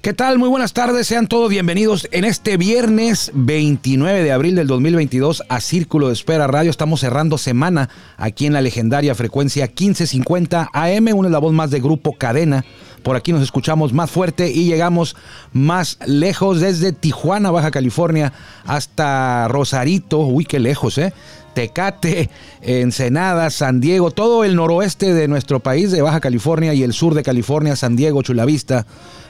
¿Qué 0.00 0.14
tal? 0.14 0.38
Muy 0.38 0.48
buenas 0.48 0.72
tardes, 0.72 1.06
sean 1.06 1.26
todos 1.26 1.50
bienvenidos 1.50 2.08
en 2.10 2.24
este 2.24 2.56
viernes 2.56 3.32
29 3.34 4.22
de 4.22 4.32
abril 4.32 4.54
del 4.54 4.66
2022 4.66 5.42
a 5.48 5.60
Círculo 5.60 6.06
de 6.06 6.14
Espera 6.14 6.46
Radio. 6.46 6.70
Estamos 6.70 7.00
cerrando 7.00 7.36
semana 7.38 7.90
aquí 8.16 8.46
en 8.46 8.52
la 8.54 8.62
legendaria 8.62 9.14
frecuencia 9.14 9.66
1550 9.66 10.70
AM, 10.72 11.08
una 11.14 11.38
voz 11.38 11.52
más 11.52 11.70
de 11.70 11.80
Grupo 11.80 12.12
Cadena. 12.16 12.64
Por 13.06 13.14
aquí 13.14 13.32
nos 13.32 13.42
escuchamos 13.44 13.92
más 13.92 14.10
fuerte 14.10 14.50
y 14.50 14.64
llegamos 14.64 15.14
más 15.52 15.96
lejos 16.08 16.58
desde 16.58 16.90
Tijuana, 16.90 17.52
Baja 17.52 17.70
California, 17.70 18.32
hasta 18.66 19.46
Rosarito. 19.46 20.18
Uy, 20.18 20.44
qué 20.44 20.58
lejos, 20.58 20.98
¿eh? 20.98 21.12
Tecate, 21.56 22.28
Ensenada, 22.60 23.48
San 23.48 23.80
Diego, 23.80 24.10
todo 24.10 24.44
el 24.44 24.56
noroeste 24.56 25.14
de 25.14 25.26
nuestro 25.26 25.60
país, 25.60 25.90
de 25.90 26.02
Baja 26.02 26.20
California 26.20 26.74
y 26.74 26.82
el 26.82 26.92
sur 26.92 27.14
de 27.14 27.22
California, 27.22 27.74
San 27.76 27.96
Diego, 27.96 28.20
Chulavista, 28.20 28.84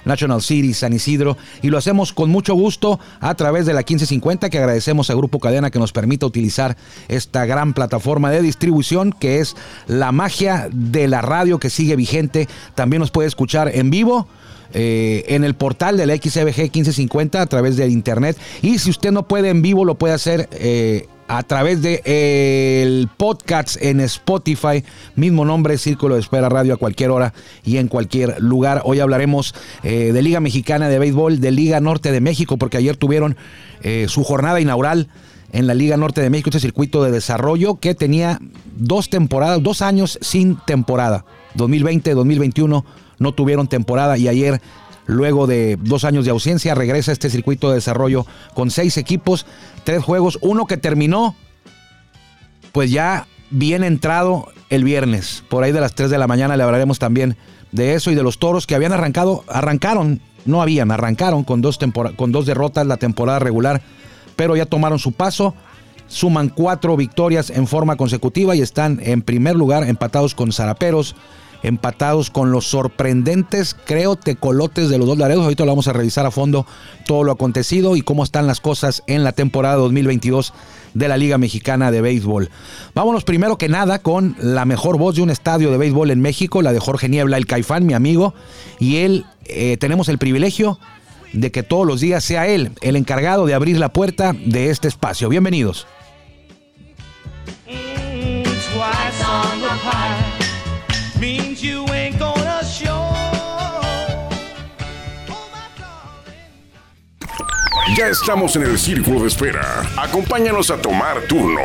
National 0.04 0.42
City, 0.42 0.74
San 0.74 0.92
Isidro, 0.92 1.36
y 1.62 1.68
lo 1.68 1.78
hacemos 1.78 2.12
con 2.12 2.28
mucho 2.28 2.54
gusto 2.54 2.98
a 3.20 3.32
través 3.36 3.64
de 3.64 3.74
la 3.74 3.82
1550, 3.82 4.50
que 4.50 4.58
agradecemos 4.58 5.08
a 5.08 5.14
Grupo 5.14 5.38
Cadena 5.38 5.70
que 5.70 5.78
nos 5.78 5.92
permita 5.92 6.26
utilizar 6.26 6.76
esta 7.06 7.46
gran 7.46 7.74
plataforma 7.74 8.32
de 8.32 8.42
distribución 8.42 9.12
que 9.12 9.38
es 9.38 9.54
la 9.86 10.10
magia 10.10 10.68
de 10.72 11.06
la 11.06 11.22
radio 11.22 11.60
que 11.60 11.70
sigue 11.70 11.94
vigente. 11.94 12.48
También 12.74 12.98
nos 12.98 13.12
puede 13.12 13.28
escuchar 13.28 13.70
en 13.72 13.90
vivo. 13.90 14.26
eh, 14.74 15.24
en 15.28 15.44
el 15.44 15.54
portal 15.54 15.96
de 15.96 16.06
la 16.06 16.16
XBG 16.16 16.58
1550 16.58 17.40
a 17.40 17.46
través 17.46 17.76
de 17.76 17.86
internet 17.86 18.36
y 18.62 18.80
si 18.80 18.90
usted 18.90 19.12
no 19.12 19.28
puede 19.28 19.48
en 19.48 19.62
vivo 19.62 19.84
lo 19.84 19.94
puede 19.94 20.12
hacer 20.12 20.48
eh, 20.50 21.06
a 21.28 21.42
través 21.42 21.82
de 21.82 22.02
eh, 22.04 22.82
el 22.82 23.08
podcast 23.16 23.76
en 23.82 24.00
Spotify, 24.00 24.84
mismo 25.16 25.44
nombre, 25.44 25.78
Círculo 25.78 26.14
de 26.14 26.20
Espera 26.20 26.48
Radio 26.48 26.74
a 26.74 26.76
cualquier 26.76 27.10
hora 27.10 27.32
y 27.64 27.78
en 27.78 27.88
cualquier 27.88 28.40
lugar. 28.40 28.82
Hoy 28.84 29.00
hablaremos 29.00 29.54
eh, 29.82 30.12
de 30.12 30.22
Liga 30.22 30.40
Mexicana 30.40 30.88
de 30.88 30.98
Béisbol, 30.98 31.40
de 31.40 31.50
Liga 31.50 31.80
Norte 31.80 32.12
de 32.12 32.20
México, 32.20 32.56
porque 32.56 32.76
ayer 32.76 32.96
tuvieron 32.96 33.36
eh, 33.82 34.06
su 34.08 34.24
jornada 34.24 34.60
inaugural 34.60 35.08
en 35.52 35.66
la 35.66 35.74
Liga 35.74 35.96
Norte 35.96 36.20
de 36.20 36.30
México, 36.30 36.50
este 36.50 36.60
circuito 36.60 37.02
de 37.02 37.10
desarrollo 37.10 37.76
que 37.76 37.94
tenía 37.94 38.40
dos 38.76 39.10
temporadas, 39.10 39.62
dos 39.62 39.82
años 39.82 40.18
sin 40.20 40.56
temporada. 40.66 41.24
2020, 41.54 42.14
2021 42.14 42.84
no 43.18 43.32
tuvieron 43.32 43.66
temporada 43.66 44.18
y 44.18 44.28
ayer 44.28 44.60
Luego 45.06 45.46
de 45.46 45.78
dos 45.80 46.04
años 46.04 46.24
de 46.24 46.32
ausencia, 46.32 46.74
regresa 46.74 47.12
este 47.12 47.30
circuito 47.30 47.68
de 47.68 47.76
desarrollo 47.76 48.26
con 48.54 48.70
seis 48.70 48.96
equipos, 48.96 49.46
tres 49.86 50.02
juegos, 50.02 50.36
uno 50.42 50.66
que 50.66 50.76
terminó, 50.76 51.36
pues 52.72 52.90
ya 52.90 53.28
bien 53.50 53.84
entrado 53.84 54.48
el 54.68 54.82
viernes. 54.82 55.44
Por 55.48 55.62
ahí 55.62 55.70
de 55.70 55.80
las 55.80 55.94
3 55.94 56.10
de 56.10 56.18
la 56.18 56.26
mañana 56.26 56.56
le 56.56 56.64
hablaremos 56.64 56.98
también 56.98 57.36
de 57.70 57.94
eso 57.94 58.10
y 58.10 58.16
de 58.16 58.24
los 58.24 58.40
toros 58.40 58.66
que 58.66 58.74
habían 58.74 58.92
arrancado, 58.92 59.44
arrancaron, 59.46 60.20
no 60.44 60.60
habían, 60.60 60.90
arrancaron 60.90 61.44
con 61.44 61.62
dos, 61.62 61.78
con 62.16 62.32
dos 62.32 62.46
derrotas 62.46 62.84
la 62.84 62.96
temporada 62.96 63.38
regular, 63.38 63.80
pero 64.34 64.56
ya 64.56 64.66
tomaron 64.66 64.98
su 64.98 65.12
paso. 65.12 65.54
Suman 66.08 66.48
cuatro 66.48 66.96
victorias 66.96 67.50
en 67.50 67.68
forma 67.68 67.94
consecutiva 67.94 68.56
y 68.56 68.62
están 68.62 68.98
en 69.00 69.22
primer 69.22 69.54
lugar 69.54 69.84
empatados 69.84 70.34
con 70.34 70.52
Zaraperos, 70.52 71.14
empatados 71.62 72.30
con 72.30 72.50
los 72.50 72.66
sorprendentes, 72.66 73.74
creo, 73.84 74.16
tecolotes 74.16 74.88
de 74.88 74.98
los 74.98 75.06
dos 75.06 75.18
laredos. 75.18 75.44
Ahorita 75.44 75.64
lo 75.64 75.72
vamos 75.72 75.88
a 75.88 75.92
revisar 75.92 76.26
a 76.26 76.30
fondo 76.30 76.66
todo 77.06 77.24
lo 77.24 77.32
acontecido 77.32 77.96
y 77.96 78.02
cómo 78.02 78.24
están 78.24 78.46
las 78.46 78.60
cosas 78.60 79.02
en 79.06 79.24
la 79.24 79.32
temporada 79.32 79.76
2022 79.76 80.52
de 80.94 81.08
la 81.08 81.16
Liga 81.16 81.38
Mexicana 81.38 81.90
de 81.90 82.00
Béisbol. 82.00 82.50
Vámonos 82.94 83.24
primero 83.24 83.58
que 83.58 83.68
nada 83.68 83.98
con 83.98 84.36
la 84.40 84.64
mejor 84.64 84.98
voz 84.98 85.16
de 85.16 85.22
un 85.22 85.30
estadio 85.30 85.70
de 85.70 85.78
béisbol 85.78 86.10
en 86.10 86.20
México, 86.20 86.62
la 86.62 86.72
de 86.72 86.80
Jorge 86.80 87.08
Niebla, 87.08 87.36
el 87.36 87.46
Caifán, 87.46 87.86
mi 87.86 87.92
amigo, 87.92 88.34
y 88.78 88.96
él 88.96 89.26
eh, 89.44 89.76
tenemos 89.78 90.08
el 90.08 90.18
privilegio 90.18 90.78
de 91.32 91.50
que 91.50 91.62
todos 91.62 91.86
los 91.86 92.00
días 92.00 92.24
sea 92.24 92.46
él 92.46 92.72
el 92.80 92.96
encargado 92.96 93.46
de 93.46 93.54
abrir 93.54 93.78
la 93.78 93.92
puerta 93.92 94.32
de 94.32 94.70
este 94.70 94.88
espacio. 94.88 95.28
Bienvenidos. 95.28 95.86
Ya 107.96 108.08
estamos 108.08 108.54
en 108.56 108.64
el 108.64 108.78
círculo 108.78 109.20
de 109.20 109.28
espera. 109.28 109.82
Acompáñanos 109.96 110.70
a 110.70 110.76
tomar 110.76 111.22
turno 111.22 111.62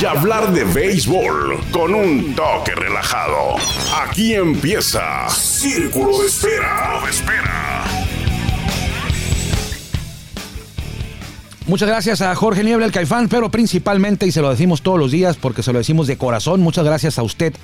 y 0.00 0.04
hablar 0.04 0.52
de 0.52 0.64
béisbol 0.64 1.60
con 1.70 1.94
un 1.94 2.34
toque 2.34 2.74
relajado. 2.74 3.54
Aquí 4.02 4.34
empieza 4.34 5.28
Círculo 5.28 6.18
de 6.20 6.26
Espera. 6.26 7.00
De 7.04 7.10
espera. 7.10 7.84
Muchas 11.68 11.88
gracias 11.88 12.22
a 12.22 12.34
Jorge 12.34 12.64
Niebla, 12.64 12.86
el 12.86 12.92
Caifán, 12.92 13.28
pero 13.28 13.50
principalmente, 13.50 14.26
y 14.26 14.32
se 14.32 14.40
lo 14.40 14.50
decimos 14.50 14.82
todos 14.82 14.98
los 14.98 15.12
días 15.12 15.36
porque 15.36 15.62
se 15.62 15.72
lo 15.72 15.78
decimos 15.78 16.08
de 16.08 16.16
corazón, 16.16 16.60
muchas 16.60 16.84
gracias 16.84 17.18
a 17.18 17.22
usted 17.22 17.54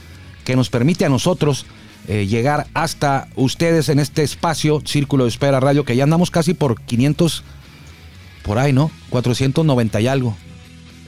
que 0.44 0.56
nos 0.56 0.70
permite 0.70 1.04
a 1.04 1.08
nosotros 1.08 1.66
eh, 2.06 2.26
llegar 2.26 2.66
hasta 2.74 3.28
ustedes 3.34 3.88
en 3.88 3.98
este 3.98 4.22
espacio, 4.22 4.82
Círculo 4.84 5.24
de 5.24 5.30
Espera 5.30 5.60
Radio, 5.60 5.84
que 5.84 5.96
ya 5.96 6.04
andamos 6.04 6.30
casi 6.30 6.54
por 6.54 6.80
500, 6.80 7.42
por 8.42 8.58
ahí, 8.58 8.72
¿no? 8.72 8.90
490 9.10 10.00
y 10.00 10.06
algo 10.06 10.36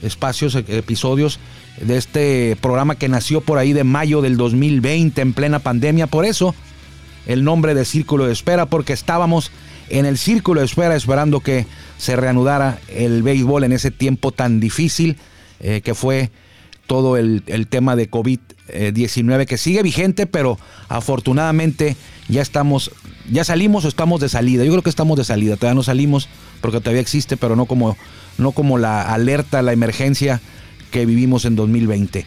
espacios, 0.01 0.55
e- 0.55 0.65
episodios 0.77 1.39
de 1.81 1.97
este 1.97 2.57
programa 2.61 2.95
que 2.95 3.09
nació 3.09 3.41
por 3.41 3.57
ahí 3.57 3.73
de 3.73 3.83
mayo 3.83 4.21
del 4.21 4.37
2020 4.37 5.21
en 5.21 5.33
plena 5.33 5.59
pandemia. 5.59 6.07
Por 6.07 6.25
eso 6.25 6.55
el 7.25 7.43
nombre 7.43 7.73
de 7.73 7.85
Círculo 7.85 8.25
de 8.25 8.33
Espera, 8.33 8.65
porque 8.65 8.93
estábamos 8.93 9.51
en 9.89 10.05
el 10.05 10.17
Círculo 10.17 10.61
de 10.61 10.65
Espera 10.65 10.95
esperando 10.95 11.39
que 11.41 11.65
se 11.97 12.15
reanudara 12.15 12.79
el 12.87 13.21
béisbol 13.23 13.63
en 13.63 13.73
ese 13.73 13.91
tiempo 13.91 14.31
tan 14.31 14.59
difícil 14.59 15.17
eh, 15.59 15.81
que 15.83 15.93
fue 15.93 16.31
todo 16.87 17.17
el, 17.17 17.43
el 17.47 17.67
tema 17.67 17.95
de 17.95 18.09
COVID-19 18.67 19.45
que 19.45 19.57
sigue 19.57 19.81
vigente, 19.83 20.25
pero 20.25 20.57
afortunadamente 20.89 21.95
ya 22.27 22.41
estamos, 22.41 22.91
ya 23.31 23.43
salimos 23.43 23.85
o 23.85 23.87
estamos 23.87 24.19
de 24.21 24.29
salida. 24.29 24.63
Yo 24.63 24.71
creo 24.71 24.83
que 24.83 24.89
estamos 24.89 25.17
de 25.17 25.23
salida, 25.23 25.55
todavía 25.55 25.75
no 25.75 25.83
salimos 25.83 26.29
porque 26.61 26.79
todavía 26.79 27.01
existe, 27.01 27.37
pero 27.37 27.55
no 27.55 27.65
como, 27.65 27.97
no 28.37 28.51
como 28.51 28.77
la 28.77 29.01
alerta, 29.01 29.61
la 29.61 29.73
emergencia 29.73 30.41
que 30.91 31.05
vivimos 31.05 31.45
en 31.45 31.55
2020. 31.55 32.25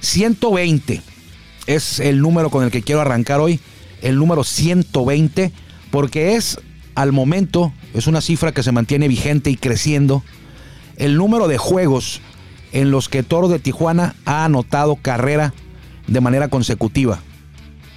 120 0.00 1.02
es 1.66 2.00
el 2.00 2.20
número 2.20 2.50
con 2.50 2.64
el 2.64 2.70
que 2.70 2.82
quiero 2.82 3.00
arrancar 3.00 3.40
hoy, 3.40 3.60
el 4.02 4.16
número 4.16 4.44
120, 4.44 5.52
porque 5.90 6.34
es 6.34 6.58
al 6.94 7.12
momento, 7.12 7.72
es 7.94 8.06
una 8.06 8.20
cifra 8.20 8.52
que 8.52 8.62
se 8.62 8.72
mantiene 8.72 9.08
vigente 9.08 9.50
y 9.50 9.56
creciendo, 9.56 10.22
el 10.96 11.16
número 11.16 11.48
de 11.48 11.58
juegos 11.58 12.20
en 12.72 12.90
los 12.90 13.08
que 13.08 13.22
Toro 13.22 13.48
de 13.48 13.58
Tijuana 13.58 14.14
ha 14.24 14.44
anotado 14.44 14.96
carrera 14.96 15.54
de 16.12 16.20
manera 16.20 16.48
consecutiva. 16.48 17.20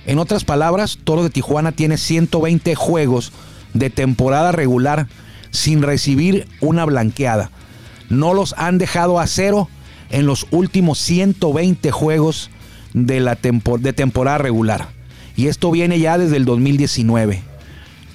En 0.05 0.19
otras 0.19 0.43
palabras, 0.43 0.99
Toro 1.03 1.23
de 1.23 1.29
Tijuana 1.29 1.71
tiene 1.71 1.97
120 1.97 2.75
juegos 2.75 3.31
de 3.73 3.89
temporada 3.89 4.51
regular 4.51 5.07
sin 5.51 5.81
recibir 5.81 6.47
una 6.61 6.85
blanqueada. 6.85 7.49
No 8.09 8.33
los 8.33 8.53
han 8.57 8.77
dejado 8.77 9.19
a 9.19 9.27
cero 9.27 9.67
en 10.11 10.27
los 10.27 10.45
últimos 10.51 10.99
120 10.99 11.91
juegos 11.91 12.49
de, 12.93 13.19
la 13.19 13.35
tempo- 13.35 13.77
de 13.79 13.93
temporada 13.93 14.37
regular. 14.37 14.89
Y 15.35 15.47
esto 15.47 15.71
viene 15.71 15.99
ya 15.99 16.17
desde 16.17 16.37
el 16.37 16.45
2019. 16.45 17.41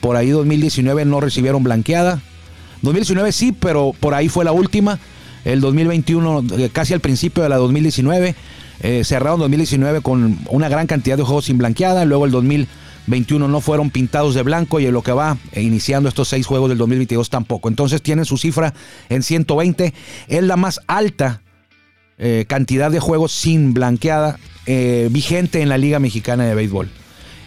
Por 0.00 0.16
ahí 0.16 0.30
2019 0.30 1.04
no 1.04 1.20
recibieron 1.20 1.62
blanqueada. 1.64 2.20
2019 2.82 3.32
sí, 3.32 3.52
pero 3.52 3.92
por 3.98 4.14
ahí 4.14 4.28
fue 4.28 4.44
la 4.44 4.52
última. 4.52 4.98
El 5.44 5.60
2021, 5.60 6.44
eh, 6.58 6.70
casi 6.72 6.94
al 6.94 7.00
principio 7.00 7.42
de 7.42 7.48
la 7.48 7.56
2019, 7.56 8.34
eh, 8.82 9.04
cerraron 9.04 9.40
2019 9.40 10.00
con 10.00 10.38
una 10.48 10.68
gran 10.68 10.86
cantidad 10.86 11.16
de 11.16 11.22
juegos 11.22 11.46
sin 11.46 11.58
blanqueada. 11.58 12.04
Luego 12.04 12.24
el 12.24 12.32
21 13.06 13.48
no 13.48 13.60
fueron 13.60 13.90
pintados 13.90 14.34
de 14.34 14.42
blanco 14.42 14.80
y 14.80 14.86
en 14.86 14.92
lo 14.92 15.02
que 15.02 15.12
va 15.12 15.36
eh, 15.52 15.62
iniciando 15.62 16.08
estos 16.08 16.28
seis 16.28 16.46
juegos 16.46 16.68
del 16.68 16.78
2022 16.78 17.28
tampoco. 17.28 17.68
Entonces 17.68 18.02
tienen 18.02 18.24
su 18.24 18.38
cifra 18.38 18.72
en 19.08 19.22
120. 19.22 19.92
Es 20.28 20.42
la 20.42 20.56
más 20.56 20.80
alta 20.86 21.42
eh, 22.18 22.44
cantidad 22.48 22.90
de 22.90 23.00
juegos 23.00 23.32
sin 23.32 23.74
blanqueada 23.74 24.38
eh, 24.66 25.08
vigente 25.10 25.60
en 25.60 25.68
la 25.68 25.78
Liga 25.78 25.98
Mexicana 25.98 26.44
de 26.44 26.54
Béisbol. 26.54 26.90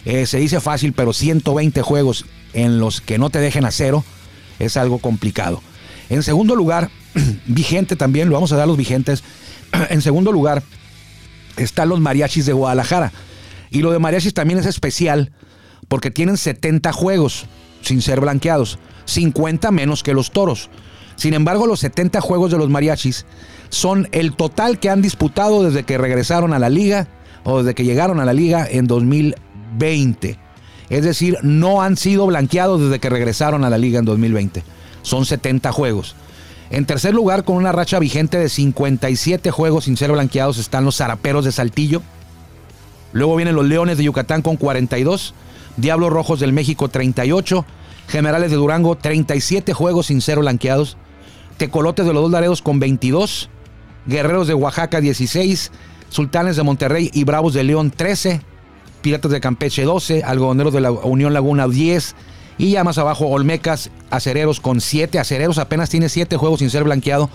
se 0.04 0.38
dice 0.38 0.60
fácil, 0.60 0.92
pero 0.92 1.12
120 1.12 1.80
juegos 1.82 2.26
en 2.52 2.78
los 2.78 3.00
que 3.00 3.18
no 3.18 3.30
te 3.30 3.38
dejen 3.38 3.64
a 3.64 3.70
cero 3.70 4.04
es 4.58 4.76
algo 4.76 4.98
complicado. 4.98 5.62
En 6.10 6.22
segundo 6.22 6.54
lugar, 6.54 6.90
vigente 7.46 7.96
también, 7.96 8.28
lo 8.28 8.34
vamos 8.34 8.52
a 8.52 8.56
dar 8.56 8.68
los 8.68 8.76
vigentes. 8.76 9.24
En 9.90 10.02
segundo 10.02 10.30
lugar, 10.30 10.62
están 11.56 11.88
los 11.88 12.00
mariachis 12.00 12.46
de 12.46 12.52
Guadalajara. 12.52 13.12
Y 13.70 13.80
lo 13.80 13.90
de 13.90 13.98
mariachis 13.98 14.34
también 14.34 14.58
es 14.58 14.66
especial 14.66 15.32
porque 15.88 16.10
tienen 16.10 16.36
70 16.36 16.92
juegos 16.92 17.46
sin 17.82 18.02
ser 18.02 18.20
blanqueados, 18.20 18.78
50 19.04 19.70
menos 19.70 20.02
que 20.02 20.14
los 20.14 20.30
toros. 20.30 20.70
Sin 21.16 21.34
embargo, 21.34 21.66
los 21.66 21.80
70 21.80 22.20
juegos 22.20 22.50
de 22.50 22.58
los 22.58 22.70
mariachis 22.70 23.26
son 23.68 24.08
el 24.12 24.34
total 24.34 24.78
que 24.78 24.90
han 24.90 25.02
disputado 25.02 25.62
desde 25.62 25.84
que 25.84 25.98
regresaron 25.98 26.52
a 26.52 26.58
la 26.58 26.70
liga 26.70 27.08
o 27.44 27.58
desde 27.58 27.74
que 27.74 27.84
llegaron 27.84 28.20
a 28.20 28.24
la 28.24 28.32
liga 28.32 28.66
en 28.68 28.86
2020. 28.86 30.38
Es 30.90 31.04
decir, 31.04 31.38
no 31.42 31.82
han 31.82 31.96
sido 31.96 32.26
blanqueados 32.26 32.80
desde 32.80 32.98
que 32.98 33.10
regresaron 33.10 33.64
a 33.64 33.70
la 33.70 33.78
liga 33.78 33.98
en 33.98 34.04
2020. 34.04 34.62
Son 35.02 35.26
70 35.26 35.72
juegos. 35.72 36.16
En 36.70 36.86
tercer 36.86 37.14
lugar, 37.14 37.44
con 37.44 37.56
una 37.56 37.72
racha 37.72 37.98
vigente 37.98 38.38
de 38.38 38.48
57 38.48 39.50
juegos 39.50 39.84
sin 39.84 39.96
ser 39.96 40.12
blanqueados, 40.12 40.58
están 40.58 40.84
los 40.84 40.96
zaraperos 40.96 41.44
de 41.44 41.52
Saltillo. 41.52 42.02
Luego 43.12 43.36
vienen 43.36 43.54
los 43.54 43.66
Leones 43.66 43.98
de 43.98 44.04
Yucatán 44.04 44.42
con 44.42 44.56
42. 44.56 45.34
Diablos 45.76 46.10
Rojos 46.10 46.40
del 46.40 46.52
México 46.52 46.88
38, 46.88 47.64
Generales 48.08 48.50
de 48.50 48.56
Durango 48.56 48.96
37 48.96 49.72
juegos 49.72 50.06
sin 50.06 50.20
cero 50.20 50.40
blanqueados, 50.42 50.96
Tecolotes 51.56 52.06
de 52.06 52.12
los 52.12 52.22
Dos 52.22 52.30
Laredos 52.30 52.62
con 52.62 52.78
22, 52.78 53.50
Guerreros 54.06 54.46
de 54.46 54.54
Oaxaca 54.54 55.00
16, 55.00 55.72
Sultanes 56.10 56.56
de 56.56 56.62
Monterrey 56.62 57.10
y 57.12 57.24
Bravos 57.24 57.54
de 57.54 57.64
León 57.64 57.90
13, 57.90 58.40
Piratas 59.02 59.32
de 59.32 59.40
Campeche 59.40 59.82
12, 59.82 60.22
Algodoneros 60.22 60.72
de 60.72 60.80
la 60.80 60.92
Unión 60.92 61.32
Laguna 61.32 61.66
10 61.66 62.14
y 62.58 62.70
ya 62.70 62.84
más 62.84 62.98
abajo 62.98 63.26
Olmecas, 63.26 63.90
Acereros 64.10 64.60
con 64.60 64.80
7, 64.80 65.18
Acereros 65.18 65.58
apenas 65.58 65.90
tiene 65.90 66.08
7 66.08 66.36
juegos 66.36 66.60
sin 66.60 66.70
ser 66.70 66.84
blanqueado, 66.84 67.30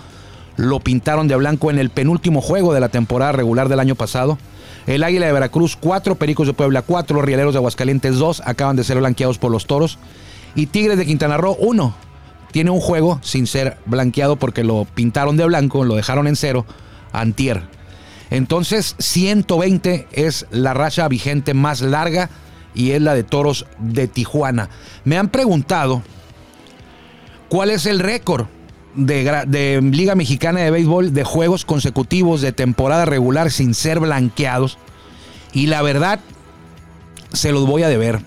lo 0.56 0.80
pintaron 0.80 1.28
de 1.28 1.36
blanco 1.36 1.70
en 1.70 1.78
el 1.78 1.90
penúltimo 1.90 2.40
juego 2.40 2.74
de 2.74 2.80
la 2.80 2.88
temporada 2.88 3.32
regular 3.32 3.68
del 3.68 3.80
año 3.80 3.94
pasado. 3.94 4.38
El 4.86 5.04
Águila 5.04 5.26
de 5.26 5.32
Veracruz 5.32 5.76
4, 5.76 6.16
Pericos 6.16 6.46
de 6.46 6.52
Puebla 6.52 6.82
4, 6.82 7.16
los 7.16 7.24
Rieleros 7.24 7.54
de 7.54 7.58
Aguascalientes 7.58 8.16
2, 8.16 8.42
acaban 8.44 8.76
de 8.76 8.84
ser 8.84 8.98
blanqueados 8.98 9.38
por 9.38 9.50
los 9.50 9.66
Toros. 9.66 9.98
Y 10.54 10.66
Tigres 10.66 10.98
de 10.98 11.06
Quintana 11.06 11.36
Roo 11.36 11.56
1, 11.60 11.94
tiene 12.50 12.70
un 12.70 12.80
juego 12.80 13.20
sin 13.22 13.46
ser 13.46 13.78
blanqueado 13.86 14.36
porque 14.36 14.64
lo 14.64 14.86
pintaron 14.94 15.36
de 15.36 15.44
blanco, 15.44 15.84
lo 15.84 15.94
dejaron 15.94 16.26
en 16.26 16.36
cero, 16.36 16.66
antier. 17.12 17.62
Entonces 18.30 18.96
120 18.98 20.08
es 20.12 20.46
la 20.50 20.74
racha 20.74 21.08
vigente 21.08 21.54
más 21.54 21.80
larga 21.80 22.30
y 22.74 22.92
es 22.92 23.02
la 23.02 23.14
de 23.14 23.22
Toros 23.22 23.66
de 23.78 24.08
Tijuana. 24.08 24.70
Me 25.04 25.18
han 25.18 25.28
preguntado 25.28 26.02
cuál 27.48 27.70
es 27.70 27.86
el 27.86 27.98
récord 27.98 28.46
de, 28.94 29.80
Liga 29.82 30.14
Mexicana 30.14 30.60
de 30.60 30.70
Béisbol 30.70 31.12
de 31.12 31.24
juegos 31.24 31.64
consecutivos 31.64 32.40
de 32.40 32.52
temporada 32.52 33.04
regular 33.04 33.50
sin 33.50 33.74
ser 33.74 34.00
blanqueados. 34.00 34.78
Y 35.52 35.66
la 35.66 35.82
verdad, 35.82 36.20
se 37.32 37.52
los 37.52 37.66
voy 37.66 37.82
a 37.82 37.88
deber. 37.88 38.20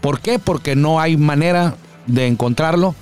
¿Por 0.00 0.20
qué? 0.20 0.38
Porque 0.38 0.76
no 0.76 1.00
hay 1.00 1.16
manera 1.16 1.74
de 2.06 2.26
encontrarlo. 2.26 2.94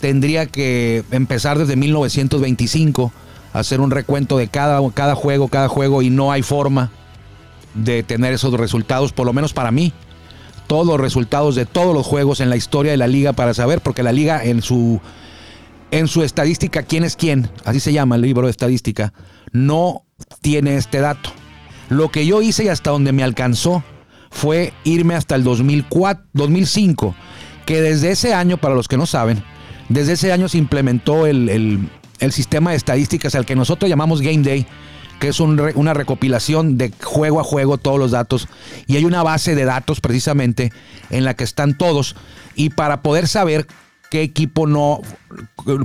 Tendría 0.00 0.46
que 0.46 1.04
empezar 1.10 1.58
desde 1.58 1.76
1925 1.76 3.12
a 3.52 3.58
hacer 3.58 3.80
un 3.80 3.90
recuento 3.90 4.36
de 4.36 4.48
cada, 4.48 4.80
cada 4.92 5.14
juego, 5.14 5.48
cada 5.48 5.68
juego, 5.68 6.02
y 6.02 6.10
no 6.10 6.32
hay 6.32 6.42
forma 6.42 6.90
de 7.74 8.02
tener 8.02 8.32
esos 8.32 8.52
resultados, 8.54 9.12
por 9.12 9.26
lo 9.26 9.32
menos 9.32 9.52
para 9.52 9.70
mí. 9.70 9.92
Todos 10.66 10.86
los 10.86 11.00
resultados 11.00 11.54
de 11.54 11.66
todos 11.66 11.94
los 11.94 12.06
juegos 12.06 12.40
en 12.40 12.48
la 12.48 12.56
historia 12.56 12.92
de 12.92 12.96
la 12.96 13.06
liga 13.06 13.32
para 13.32 13.54
saber, 13.54 13.80
porque 13.80 14.02
la 14.02 14.12
liga 14.12 14.42
en 14.44 14.62
su 14.62 15.00
en 15.90 16.08
su 16.08 16.24
estadística 16.24 16.82
quién 16.82 17.04
es 17.04 17.14
quién, 17.14 17.48
así 17.64 17.78
se 17.78 17.92
llama 17.92 18.16
el 18.16 18.22
libro 18.22 18.46
de 18.46 18.50
estadística, 18.50 19.12
no 19.52 20.02
tiene 20.40 20.76
este 20.76 20.98
dato. 20.98 21.30
Lo 21.88 22.10
que 22.10 22.26
yo 22.26 22.42
hice 22.42 22.64
y 22.64 22.68
hasta 22.68 22.90
donde 22.90 23.12
me 23.12 23.22
alcanzó 23.22 23.84
fue 24.30 24.72
irme 24.82 25.14
hasta 25.14 25.36
el 25.36 25.44
2004, 25.44 26.24
2005, 26.32 27.14
que 27.66 27.80
desde 27.80 28.10
ese 28.10 28.34
año, 28.34 28.56
para 28.56 28.74
los 28.74 28.88
que 28.88 28.96
no 28.96 29.06
saben, 29.06 29.44
desde 29.88 30.14
ese 30.14 30.32
año 30.32 30.48
se 30.48 30.58
implementó 30.58 31.26
el, 31.26 31.88
sistema 32.30 32.70
de 32.70 32.76
estadísticas 32.76 33.34
al 33.34 33.46
que 33.46 33.54
nosotros 33.54 33.88
llamamos 33.88 34.20
Game 34.20 34.42
Day, 34.42 34.66
que 35.20 35.28
es 35.28 35.40
una 35.40 35.94
recopilación 35.94 36.76
de 36.76 36.92
juego 37.02 37.40
a 37.40 37.44
juego 37.44 37.78
todos 37.78 37.98
los 37.98 38.10
datos 38.10 38.48
y 38.86 38.96
hay 38.96 39.04
una 39.04 39.22
base 39.22 39.54
de 39.54 39.64
datos 39.64 40.00
precisamente 40.00 40.72
en 41.10 41.24
la 41.24 41.34
que 41.34 41.44
están 41.44 41.78
todos 41.78 42.16
y 42.54 42.70
para 42.70 43.02
poder 43.02 43.28
saber 43.28 43.66
qué 44.10 44.22
equipo 44.22 44.66
no. 44.66 45.00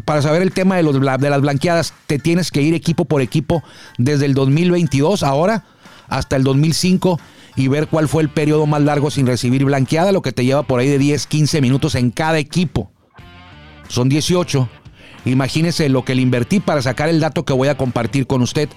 Para 0.05 0.21
saber 0.21 0.41
el 0.41 0.51
tema 0.51 0.75
de, 0.75 0.83
los, 0.83 0.99
de 0.99 1.29
las 1.29 1.41
blanqueadas, 1.41 1.93
te 2.05 2.19
tienes 2.19 2.51
que 2.51 2.61
ir 2.61 2.73
equipo 2.73 3.05
por 3.05 3.21
equipo 3.21 3.63
desde 3.97 4.25
el 4.25 4.33
2022 4.33 5.23
ahora 5.23 5.63
hasta 6.07 6.35
el 6.35 6.43
2005 6.43 7.19
y 7.55 7.67
ver 7.67 7.87
cuál 7.87 8.07
fue 8.07 8.23
el 8.23 8.29
periodo 8.29 8.65
más 8.65 8.81
largo 8.81 9.11
sin 9.11 9.25
recibir 9.25 9.65
blanqueada, 9.65 10.11
lo 10.11 10.21
que 10.21 10.31
te 10.31 10.45
lleva 10.45 10.63
por 10.63 10.79
ahí 10.79 10.87
de 10.87 10.97
10, 10.97 11.27
15 11.27 11.61
minutos 11.61 11.95
en 11.95 12.11
cada 12.11 12.37
equipo. 12.37 12.91
Son 13.87 14.09
18. 14.09 14.69
Imagínese 15.25 15.89
lo 15.89 16.05
que 16.05 16.15
le 16.15 16.21
invertí 16.21 16.59
para 16.59 16.81
sacar 16.81 17.09
el 17.09 17.19
dato 17.19 17.45
que 17.45 17.53
voy 17.53 17.67
a 17.67 17.77
compartir 17.77 18.27
con 18.27 18.41
usted, 18.41 18.69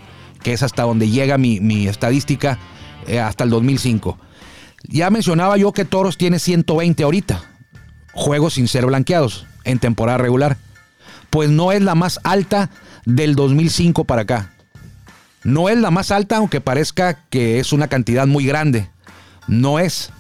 que 0.43 0.53
es 0.53 0.63
hasta 0.63 0.83
donde 0.83 1.09
llega 1.09 1.39
mi, 1.39 1.87
estadística, 1.87 2.59
eh, 3.07 3.21
hasta 3.21 3.45
el 3.45 3.51
2005. 3.51 4.19
Ya 4.85 5.11
mencionaba 5.11 5.57
yo 5.57 5.73
que 5.73 5.85
Toros 5.85 6.17
tiene 6.17 6.39
120 6.39 7.03
ahorita 7.05 7.43
juegos 8.13 8.55
sin 8.55 8.69
ser 8.69 8.87
blanqueados 8.87 9.47
en 9.65 9.79
temporada 9.79 10.19
regular. 10.19 10.57
Pues 11.31 11.51
no 11.51 11.73
es 11.73 11.83
la 11.83 11.95
más 11.95 12.21
alta 12.25 12.71
del 13.05 13.35
2005 13.35 14.05
para 14.05 14.23
acá. 14.23 14.53
No 15.45 15.69
es 15.69 15.79
la 15.79 15.91
más 15.91 16.11
alta, 16.11 16.37
aunque 16.37 16.61
parezca 16.61 17.25
que 17.29 17.59
es 17.59 17.73
una 17.73 17.89
cantidad 17.89 18.27
muy 18.27 18.47
grande. 18.47 18.89
No 19.49 19.79
es. 19.79 20.11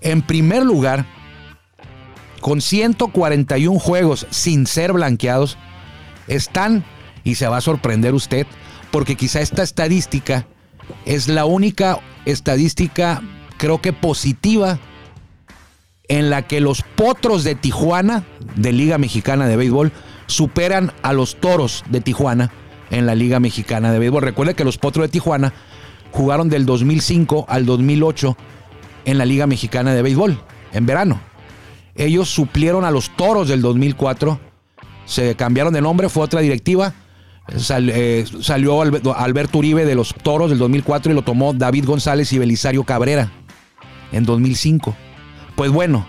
En 0.00 0.22
primer 0.22 0.64
lugar, 0.64 1.06
con 2.40 2.60
141 2.60 3.78
juegos 3.78 4.26
sin 4.30 4.66
ser 4.66 4.92
blanqueados, 4.92 5.56
están, 6.26 6.84
y 7.22 7.34
se 7.34 7.46
va 7.46 7.58
a 7.58 7.60
sorprender 7.60 8.14
usted, 8.14 8.46
porque 8.90 9.16
quizá 9.16 9.40
esta 9.40 9.62
estadística 9.62 10.46
es 11.04 11.28
la 11.28 11.44
única 11.44 12.00
estadística, 12.24 13.22
creo 13.56 13.80
que 13.80 13.92
positiva, 13.92 14.78
en 16.08 16.28
la 16.28 16.42
que 16.42 16.60
los 16.60 16.82
potros 16.82 17.44
de 17.44 17.54
Tijuana, 17.54 18.24
de 18.56 18.72
Liga 18.72 18.98
Mexicana 18.98 19.46
de 19.46 19.56
Béisbol, 19.56 19.92
superan 20.26 20.92
a 21.02 21.12
los 21.12 21.36
toros 21.36 21.84
de 21.88 22.00
Tijuana 22.00 22.50
en 22.90 23.06
la 23.06 23.14
Liga 23.14 23.38
Mexicana 23.38 23.92
de 23.92 24.00
Béisbol. 24.00 24.22
Recuerde 24.22 24.54
que 24.54 24.64
los 24.64 24.76
potros 24.76 25.04
de 25.04 25.08
Tijuana 25.08 25.52
jugaron 26.10 26.48
del 26.48 26.66
2005 26.66 27.46
al 27.48 27.64
2008 27.64 28.36
en 29.04 29.18
la 29.18 29.24
Liga 29.24 29.46
Mexicana 29.46 29.94
de 29.94 30.02
Béisbol, 30.02 30.42
en 30.72 30.86
verano. 30.86 31.20
Ellos 31.94 32.28
suplieron 32.28 32.84
a 32.84 32.90
los 32.90 33.14
toros 33.16 33.48
del 33.48 33.62
2004, 33.62 34.40
se 35.04 35.34
cambiaron 35.36 35.72
de 35.72 35.80
nombre, 35.80 36.08
fue 36.08 36.24
otra 36.24 36.40
directiva. 36.40 36.94
Eh, 37.52 38.24
salió 38.42 38.80
Alberto 38.80 39.58
Uribe 39.58 39.84
de 39.84 39.94
los 39.94 40.14
toros 40.14 40.50
del 40.50 40.58
2004 40.58 41.10
y 41.10 41.14
lo 41.14 41.22
tomó 41.22 41.52
David 41.52 41.84
González 41.84 42.32
y 42.32 42.38
Belisario 42.38 42.84
Cabrera 42.84 43.30
en 44.12 44.24
2005. 44.24 44.96
Pues 45.56 45.70
bueno, 45.70 46.06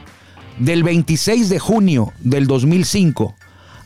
del 0.59 0.83
26 0.83 1.49
de 1.49 1.59
junio 1.59 2.13
del 2.19 2.47
2005 2.47 3.35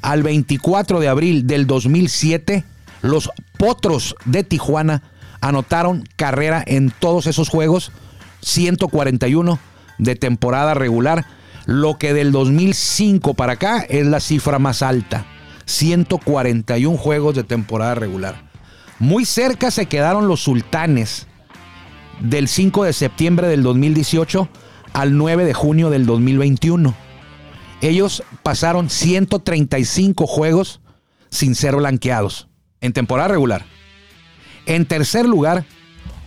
al 0.01 0.23
24 0.23 0.99
de 0.99 1.07
abril 1.07 1.47
del 1.47 1.65
2007, 1.65 2.63
los 3.01 3.31
Potros 3.57 4.15
de 4.25 4.43
Tijuana 4.43 5.03
anotaron 5.41 6.03
carrera 6.15 6.63
en 6.65 6.91
todos 6.91 7.27
esos 7.27 7.49
juegos, 7.49 7.91
141 8.41 9.59
de 9.97 10.15
temporada 10.15 10.73
regular, 10.73 11.25
lo 11.65 11.97
que 11.97 12.13
del 12.13 12.31
2005 12.31 13.33
para 13.33 13.53
acá 13.53 13.79
es 13.79 14.05
la 14.05 14.19
cifra 14.19 14.59
más 14.59 14.81
alta, 14.81 15.25
141 15.65 16.97
juegos 16.97 17.35
de 17.35 17.43
temporada 17.43 17.95
regular. 17.95 18.49
Muy 18.99 19.25
cerca 19.25 19.71
se 19.71 19.87
quedaron 19.87 20.27
los 20.27 20.41
Sultanes 20.41 21.27
del 22.19 22.47
5 22.47 22.85
de 22.85 22.93
septiembre 22.93 23.47
del 23.47 23.63
2018 23.63 24.47
al 24.93 25.17
9 25.17 25.43
de 25.45 25.53
junio 25.53 25.89
del 25.89 26.05
2021. 26.05 26.93
Ellos 27.81 28.23
pasaron 28.41 28.89
135 28.89 30.25
juegos 30.27 30.81
sin 31.29 31.55
ser 31.55 31.75
blanqueados 31.75 32.47
en 32.79 32.93
temporada 32.93 33.27
regular. 33.29 33.65
En 34.65 34.85
tercer 34.85 35.25
lugar, 35.25 35.65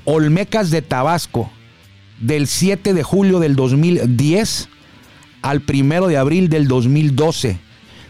Olmecas 0.04 0.70
de 0.70 0.82
Tabasco 0.82 1.50
del 2.20 2.46
7 2.46 2.94
de 2.94 3.02
julio 3.02 3.40
del 3.40 3.56
2010 3.56 4.68
al 5.42 5.62
1 5.66 6.06
de 6.08 6.16
abril 6.16 6.48
del 6.48 6.68
2012. 6.68 7.58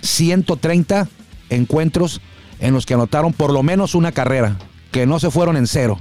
130 0.00 1.08
encuentros 1.50 2.20
en 2.60 2.74
los 2.74 2.86
que 2.86 2.94
anotaron 2.94 3.32
por 3.32 3.52
lo 3.52 3.62
menos 3.62 3.94
una 3.94 4.12
carrera, 4.12 4.58
que 4.90 5.06
no 5.06 5.20
se 5.20 5.30
fueron 5.30 5.56
en 5.56 5.66
cero. 5.66 5.98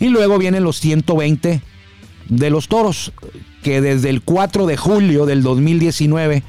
Y 0.00 0.08
luego 0.08 0.38
vienen 0.38 0.64
los 0.64 0.80
120 0.80 1.62
de 2.28 2.50
los 2.50 2.68
toros, 2.68 3.12
que 3.62 3.80
desde 3.80 4.10
el 4.10 4.22
4 4.22 4.66
de 4.66 4.76
julio 4.76 5.26
del 5.26 5.42
2019 5.42 6.42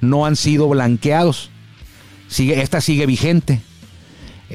no 0.00 0.26
han 0.26 0.36
sido 0.36 0.68
blanqueados. 0.68 1.50
Sigue, 2.28 2.60
esta 2.60 2.80
sigue 2.80 3.06
vigente. 3.06 3.60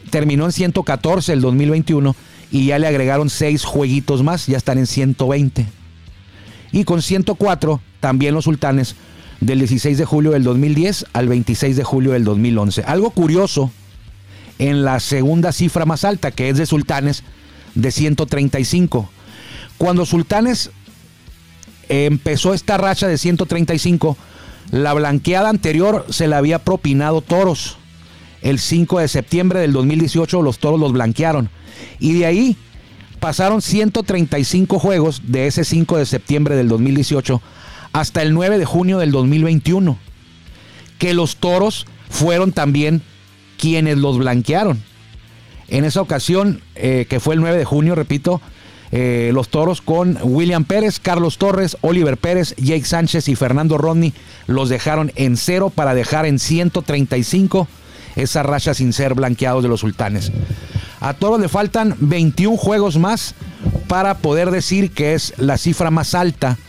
Terminó 0.10 0.46
en 0.46 0.52
114 0.52 1.34
el 1.34 1.42
2021 1.42 2.16
y 2.52 2.66
ya 2.68 2.80
le 2.80 2.88
agregaron 2.88 3.30
6 3.30 3.64
jueguitos 3.64 4.24
más, 4.24 4.48
ya 4.48 4.58
están 4.58 4.78
en 4.78 4.88
120. 4.88 5.66
Y 6.72 6.84
con 6.84 7.02
104 7.02 7.82
también 8.00 8.34
los 8.34 8.46
sultanes 8.46 8.96
del 9.46 9.60
16 9.60 9.98
de 9.98 10.06
julio 10.06 10.32
del 10.32 10.44
2010 10.44 11.06
al 11.14 11.28
26 11.28 11.76
de 11.76 11.84
julio 11.84 12.14
del 12.14 12.24
2011. 12.24 12.84
Algo 12.84 13.10
curioso 13.12 13.72
en 14.58 14.86
la 14.86 15.00
segunda 15.00 15.52
cifra 15.52 15.86
más 15.86 16.06
alta, 16.06 16.32
que 16.32 16.50
es 16.50 16.58
de 16.58 16.66
sultanes, 16.66 17.24
de 17.76 17.92
135. 17.92 19.10
Cuando 19.78 20.06
Sultanes 20.06 20.72
empezó 21.90 22.54
esta 22.54 22.78
racha 22.78 23.08
de 23.08 23.18
135, 23.18 24.16
la 24.72 24.94
blanqueada 24.94 25.50
anterior 25.50 26.06
se 26.10 26.28
la 26.28 26.38
había 26.38 26.60
propinado 26.60 27.22
Toros. 27.22 27.78
El 28.42 28.60
5 28.60 29.00
de 29.00 29.08
septiembre 29.08 29.60
del 29.60 29.74
2018 29.74 30.42
los 30.42 30.60
Toros 30.60 30.80
los 30.80 30.94
blanquearon. 30.94 31.50
Y 32.00 32.14
de 32.14 32.26
ahí 32.26 32.58
pasaron 33.20 33.62
135 33.62 34.80
juegos 34.80 35.22
de 35.26 35.48
ese 35.48 35.66
5 35.66 35.98
de 35.98 36.06
septiembre 36.06 36.56
del 36.56 36.68
2018 36.70 37.42
hasta 37.94 38.22
el 38.22 38.34
9 38.34 38.58
de 38.58 38.66
junio 38.66 38.98
del 38.98 39.12
2021. 39.12 39.98
Que 40.98 41.14
los 41.14 41.38
Toros 41.38 41.86
fueron 42.10 42.52
también 42.52 43.02
quienes 43.58 43.98
los 43.98 44.18
blanquearon. 44.18 44.82
En 45.70 45.86
esa 45.86 46.02
ocasión, 46.02 46.62
eh, 46.76 47.06
que 47.10 47.20
fue 47.20 47.36
el 47.36 47.42
9 47.42 47.58
de 47.58 47.66
junio, 47.66 47.96
repito, 47.96 48.42
eh, 48.92 49.32
los 49.34 49.50
toros 49.50 49.82
con 49.82 50.20
William 50.22 50.66
Pérez, 50.66 51.00
Carlos 51.00 51.40
Torres, 51.40 51.78
Oliver 51.82 52.16
Pérez, 52.18 52.56
Jake 52.58 52.86
Sánchez 52.86 53.28
y 53.28 53.36
Fernando 53.36 53.80
Rodney 53.80 54.14
los 54.46 54.70
dejaron 54.70 55.12
en 55.16 55.36
cero 55.36 55.72
para 55.74 55.96
dejar 55.96 56.28
en 56.28 56.38
135 56.38 57.68
esa 58.16 58.44
racha 58.44 58.76
sin 58.76 58.94
ser 58.94 59.16
blanqueados 59.16 59.64
de 59.64 59.70
los 59.70 59.80
sultanes. 59.80 60.32
A 61.00 61.16
toros 61.16 61.40
le 61.40 61.50
faltan 61.50 61.96
21 62.02 62.56
juegos 62.56 63.00
más 63.00 63.34
para 63.88 64.20
poder 64.20 64.52
decir 64.52 64.92
que 64.92 65.16
es 65.16 65.34
la 65.38 65.58
cifra 65.58 65.90
más 65.90 66.14
alta 66.14 66.60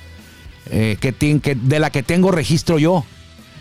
eh, 0.71 0.97
que, 1.01 1.13
de 1.55 1.79
la 1.79 1.91
que 1.91 2.03
tengo 2.03 2.31
registro 2.31 2.79
yo 2.79 3.05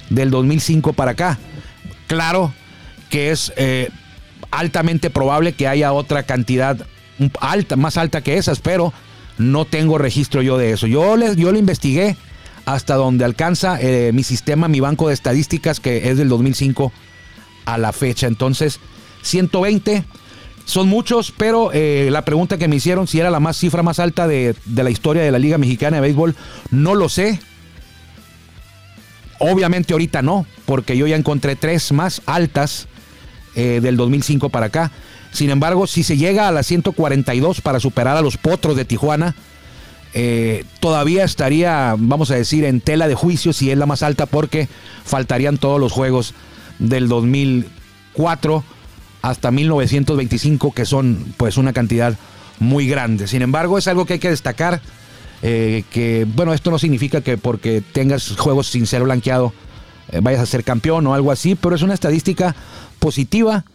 del 0.10 0.30
2005 0.32 0.94
para 0.94 1.12
acá. 1.12 1.40
Claro 2.08 2.54
que 3.10 3.32
es 3.32 3.54
altamente 4.52 5.10
probable 5.10 5.54
que 5.54 5.68
haya 5.68 5.94
otra 5.94 6.24
cantidad 6.24 6.86
alta, 7.40 7.76
más 7.76 7.98
alta 7.98 8.22
que 8.22 8.38
esas, 8.38 8.60
pero 8.60 8.94
no 9.38 9.66
tengo 9.66 9.98
registro 9.98 10.42
yo 10.42 10.58
de 10.58 10.72
eso. 10.72 10.88
Yo 10.88 11.18
le, 11.18 11.36
yo 11.36 11.52
le 11.52 11.60
investigué 11.60 12.18
hasta 12.66 12.96
donde 12.96 13.26
alcanza 13.26 13.78
eh, 13.82 14.12
mi 14.14 14.24
sistema, 14.24 14.68
mi 14.68 14.80
banco 14.80 15.08
de 15.08 15.14
estadísticas, 15.14 15.80
que 15.80 16.10
es 16.10 16.18
del 16.18 16.30
2005 16.30 16.92
a 17.66 17.78
la 17.78 17.92
fecha. 17.92 18.28
Entonces, 18.28 18.80
120 19.24 20.04
son 20.66 20.88
muchos, 20.88 21.34
pero 21.36 21.72
eh, 21.74 22.10
la 22.12 22.24
pregunta 22.24 22.58
que 22.58 22.68
me 22.68 22.78
hicieron 22.78 23.08
si 23.08 23.20
era 23.20 23.30
la 23.30 23.40
más 23.40 23.58
cifra 23.58 23.84
más 23.84 24.00
alta 24.00 24.28
de, 24.28 24.56
de 24.66 24.84
la 24.84 24.90
historia 24.90 25.24
de 25.24 25.32
la 25.32 25.40
Liga 25.40 25.58
Mexicana 25.58 25.98
de 25.98 26.02
Béisbol, 26.02 26.36
no 26.72 26.96
lo 26.96 27.10
sé. 27.10 27.40
Obviamente 29.40 29.94
ahorita 29.94 30.22
no, 30.22 30.46
porque 30.66 30.96
yo 30.96 31.06
ya 31.06 31.18
encontré 31.18 31.56
tres 31.56 31.92
más 31.92 32.22
altas 32.26 32.88
eh, 33.56 33.82
del 33.84 33.98
2005 33.98 34.50
para 34.50 34.68
acá. 34.68 34.92
Sin 35.32 35.50
embargo, 35.50 35.86
si 35.86 36.04
se 36.04 36.18
llega 36.18 36.48
a 36.48 36.52
las 36.52 36.66
142 36.68 37.62
para 37.62 37.80
superar 37.80 38.18
a 38.18 38.22
los 38.22 38.38
potros 38.38 38.76
de 38.76 38.86
Tijuana, 38.86 39.36
eh, 40.16 40.64
todavía 40.80 41.24
estaría, 41.24 41.96
vamos 41.98 42.32
a 42.32 42.36
decir, 42.36 42.66
en 42.66 42.82
tela 42.82 43.08
de 43.08 43.16
juicio 43.16 43.54
si 43.54 43.70
es 43.70 43.78
la 43.78 43.86
más 43.86 44.02
alta 44.02 44.28
porque 44.28 44.68
faltarían 45.04 45.58
todos 45.58 45.80
los 45.80 45.92
juegos 45.92 46.34
del 46.80 47.08
2004 47.08 48.64
hasta 49.24 49.50
1925, 49.50 50.72
que 50.72 50.86
son 50.86 51.34
pues 51.38 51.58
una 51.58 51.74
cantidad 51.74 52.16
muy 52.60 52.88
grande. 52.88 53.28
Sin 53.28 53.42
embargo, 53.42 53.80
es 53.80 53.88
algo 53.88 54.06
que 54.06 54.14
hay 54.14 54.20
que 54.20 54.30
destacar, 54.30 54.82
eh, 55.42 55.84
que 55.90 56.28
bueno, 56.36 56.54
esto 56.54 56.70
no 56.70 56.78
significa 56.78 57.22
que 57.22 57.40
porque 57.40 57.82
tengas 57.82 58.36
juegos 58.38 58.68
sin 58.68 58.86
ser 58.86 59.02
blanqueado 59.02 59.52
vayas 60.22 60.42
a 60.42 60.46
ser 60.46 60.64
campeón 60.64 61.08
o 61.08 61.14
algo 61.14 61.32
así, 61.32 61.56
pero 61.56 61.76
es 61.76 61.82
una 61.82 61.94
estadística 61.94 62.56
positiva. 63.00 63.66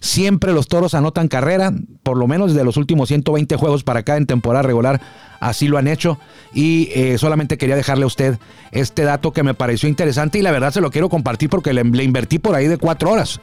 Siempre 0.00 0.52
los 0.52 0.68
toros 0.68 0.94
anotan 0.94 1.26
carrera, 1.26 1.72
por 2.04 2.16
lo 2.16 2.28
menos 2.28 2.54
de 2.54 2.62
los 2.62 2.76
últimos 2.76 3.08
120 3.08 3.56
juegos 3.56 3.82
para 3.82 4.00
acá 4.00 4.16
en 4.16 4.26
temporada 4.26 4.62
regular, 4.62 5.00
así 5.40 5.66
lo 5.66 5.76
han 5.76 5.88
hecho. 5.88 6.18
Y 6.54 6.90
eh, 6.94 7.18
solamente 7.18 7.58
quería 7.58 7.74
dejarle 7.74 8.04
a 8.04 8.06
usted 8.06 8.38
este 8.70 9.02
dato 9.02 9.32
que 9.32 9.42
me 9.42 9.54
pareció 9.54 9.88
interesante 9.88 10.38
y 10.38 10.42
la 10.42 10.52
verdad 10.52 10.72
se 10.72 10.80
lo 10.80 10.92
quiero 10.92 11.08
compartir 11.08 11.50
porque 11.50 11.72
le, 11.72 12.04
invertí 12.04 12.38
por 12.38 12.54
ahí 12.54 12.68
de 12.68 12.78
cuatro 12.78 13.10
horas 13.10 13.40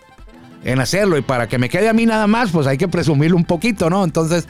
en 0.66 0.80
hacerlo 0.82 1.18
y 1.18 1.22
para 1.22 1.48
que 1.48 1.58
me 1.58 1.70
quede 1.70 1.88
a 1.88 1.94
mí 1.94 2.06
nada 2.06 2.28
más, 2.28 2.52
pues 2.52 2.68
hay 2.68 2.78
que 2.78 2.90
presumirlo 2.90 3.38
un 3.38 3.46
poquito, 3.46 3.90
¿no? 3.90 4.04
Entonces, 4.04 4.48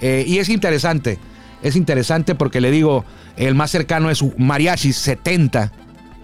eh, 0.00 0.24
y 0.26 0.38
es 0.38 0.48
interesante, 0.48 1.18
es 1.62 1.76
interesante 1.76 2.34
porque 2.34 2.62
le 2.62 2.70
digo, 2.70 3.04
el 3.36 3.54
más 3.54 3.70
cercano 3.72 4.08
es 4.10 4.24
Mariachi 4.38 4.92
70 4.92 5.72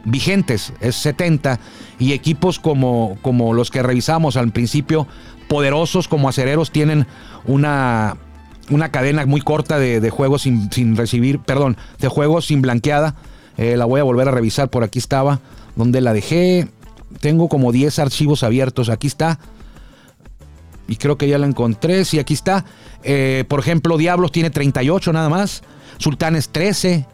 vigentes, 0.05 0.73
es 0.81 0.97
70, 0.97 1.61
y 1.99 2.13
equipos 2.13 2.59
como, 2.59 3.19
como 3.23 3.53
los 3.53 3.71
que 3.71 3.83
revisamos 3.83 4.37
al 4.37 4.51
principio, 4.51 5.07
poderosos 5.49 6.09
como 6.09 6.29
acereros, 6.29 6.71
tienen 6.71 7.07
una, 7.45 8.17
una 8.71 8.91
cadena 8.91 9.27
muy 9.27 9.41
corta 9.41 9.79
de, 9.79 10.11
juegos 10.11 10.43
sin, 10.43 10.97
recibir, 10.97 11.39
perdón, 11.41 11.77
de 11.99 12.09
juegos 12.09 12.47
sin 12.47 12.63
blanqueada. 12.63 13.15
Eh, 13.59 13.77
la 13.77 13.85
voy 13.85 14.01
a 14.01 14.05
volver 14.05 14.29
a 14.29 14.31
revisar, 14.31 14.69
por 14.71 14.83
aquí 14.83 14.99
estaba, 14.99 15.41
donde 15.77 16.01
la 16.01 16.13
dejé. 16.13 16.69
Tengo 17.21 17.49
como 17.49 17.73
10 17.73 17.99
archivos 17.99 18.43
abiertos, 18.43 18.89
aquí 18.89 19.07
está. 19.07 19.39
Y 20.89 20.97
creo 20.97 21.17
que 21.17 21.29
ya 21.29 21.39
la 21.39 21.47
encontré, 21.47 22.05
sí, 22.05 22.19
aquí 22.19 22.35
está. 22.35 22.65
Eh, 23.03 23.45
por 23.49 23.61
ejemplo, 23.61 23.97
Diablos 23.97 24.33
tiene 24.33 24.51
38 24.51 25.13
nada 25.13 25.29
más, 25.29 25.63
Sultanes 25.99 26.51
13, 26.51 27.07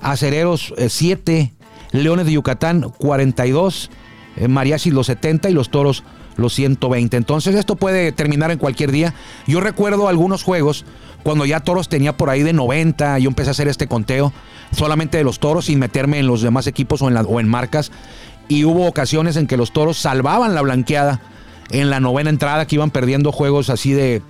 Acereros 0.00 0.74
7, 0.88 1.38
eh, 1.38 1.52
Leones 1.92 2.26
de 2.26 2.32
Yucatán 2.32 2.92
42, 2.98 3.90
eh, 4.36 4.48
Mariachi 4.48 4.90
los 4.90 5.06
70 5.06 5.50
y 5.50 5.52
los 5.52 5.70
Toros 5.70 6.04
los 6.36 6.52
120. 6.54 7.16
Entonces 7.16 7.54
esto 7.54 7.76
puede 7.76 8.12
terminar 8.12 8.50
en 8.50 8.58
cualquier 8.58 8.90
día. 8.90 9.14
Yo 9.46 9.60
recuerdo 9.60 10.08
algunos 10.08 10.42
juegos 10.42 10.84
cuando 11.22 11.46
ya 11.46 11.60
Toros 11.60 11.88
tenía 11.88 12.16
por 12.16 12.30
ahí 12.30 12.42
de 12.42 12.52
90, 12.52 13.18
yo 13.18 13.28
empecé 13.28 13.50
a 13.50 13.52
hacer 13.52 13.68
este 13.68 13.86
conteo 13.86 14.32
solamente 14.76 15.18
de 15.18 15.24
los 15.24 15.38
Toros 15.38 15.66
sin 15.66 15.78
meterme 15.78 16.18
en 16.18 16.26
los 16.26 16.42
demás 16.42 16.66
equipos 16.66 17.00
o 17.02 17.08
en, 17.08 17.16
o 17.16 17.40
en 17.40 17.48
marcas. 17.48 17.90
Y 18.48 18.64
hubo 18.64 18.86
ocasiones 18.86 19.36
en 19.36 19.46
que 19.46 19.56
los 19.56 19.72
Toros 19.72 19.98
salvaban 19.98 20.54
la 20.54 20.62
blanqueada 20.62 21.20
en 21.70 21.90
la 21.90 22.00
novena 22.00 22.30
entrada 22.30 22.66
que 22.66 22.76
iban 22.76 22.90
perdiendo 22.90 23.32
juegos 23.32 23.70
así 23.70 23.92
de 23.92 24.22